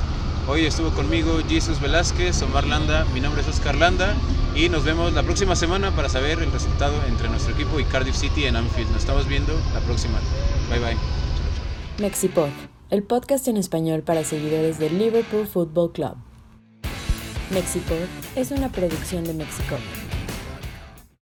Hoy 0.49 0.65
estuvo 0.65 0.91
conmigo 0.93 1.39
Jesús 1.47 1.79
Velázquez, 1.83 2.41
Omar 2.43 2.67
Landa, 2.67 3.05
mi 3.13 3.21
nombre 3.21 3.43
es 3.43 3.49
Oscar 3.49 3.75
Landa 3.77 4.15
y 4.55 4.71
nos 4.71 4.85
vemos 4.85 5.13
la 5.13 5.23
próxima 5.23 5.55
semana 5.55 5.91
para 5.91 6.09
saber 6.09 6.39
el 6.43 6.51
resultado 6.51 6.95
entre 7.07 7.29
nuestro 7.29 7.53
equipo 7.53 7.79
y 7.79 7.85
Cardiff 7.85 8.17
City 8.17 8.47
en 8.47 8.57
Anfield. 8.57 8.91
Nos 8.91 9.03
estamos 9.03 9.27
viendo 9.27 9.53
la 9.75 9.81
próxima. 9.81 10.19
Bye 10.71 10.79
bye. 10.79 11.28
Mexipod, 12.01 12.51
el 12.91 13.03
podcast 13.03 13.49
en 13.49 13.57
español 13.57 14.03
para 14.03 14.23
seguidores 14.23 14.79
del 14.79 14.99
Liverpool 14.99 15.49
Football 15.49 15.91
Club. 15.91 16.15
Mexipod 17.51 18.07
es 18.37 18.53
una 18.53 18.71
producción 18.71 19.25
de 19.25 19.35
México. 19.35 19.75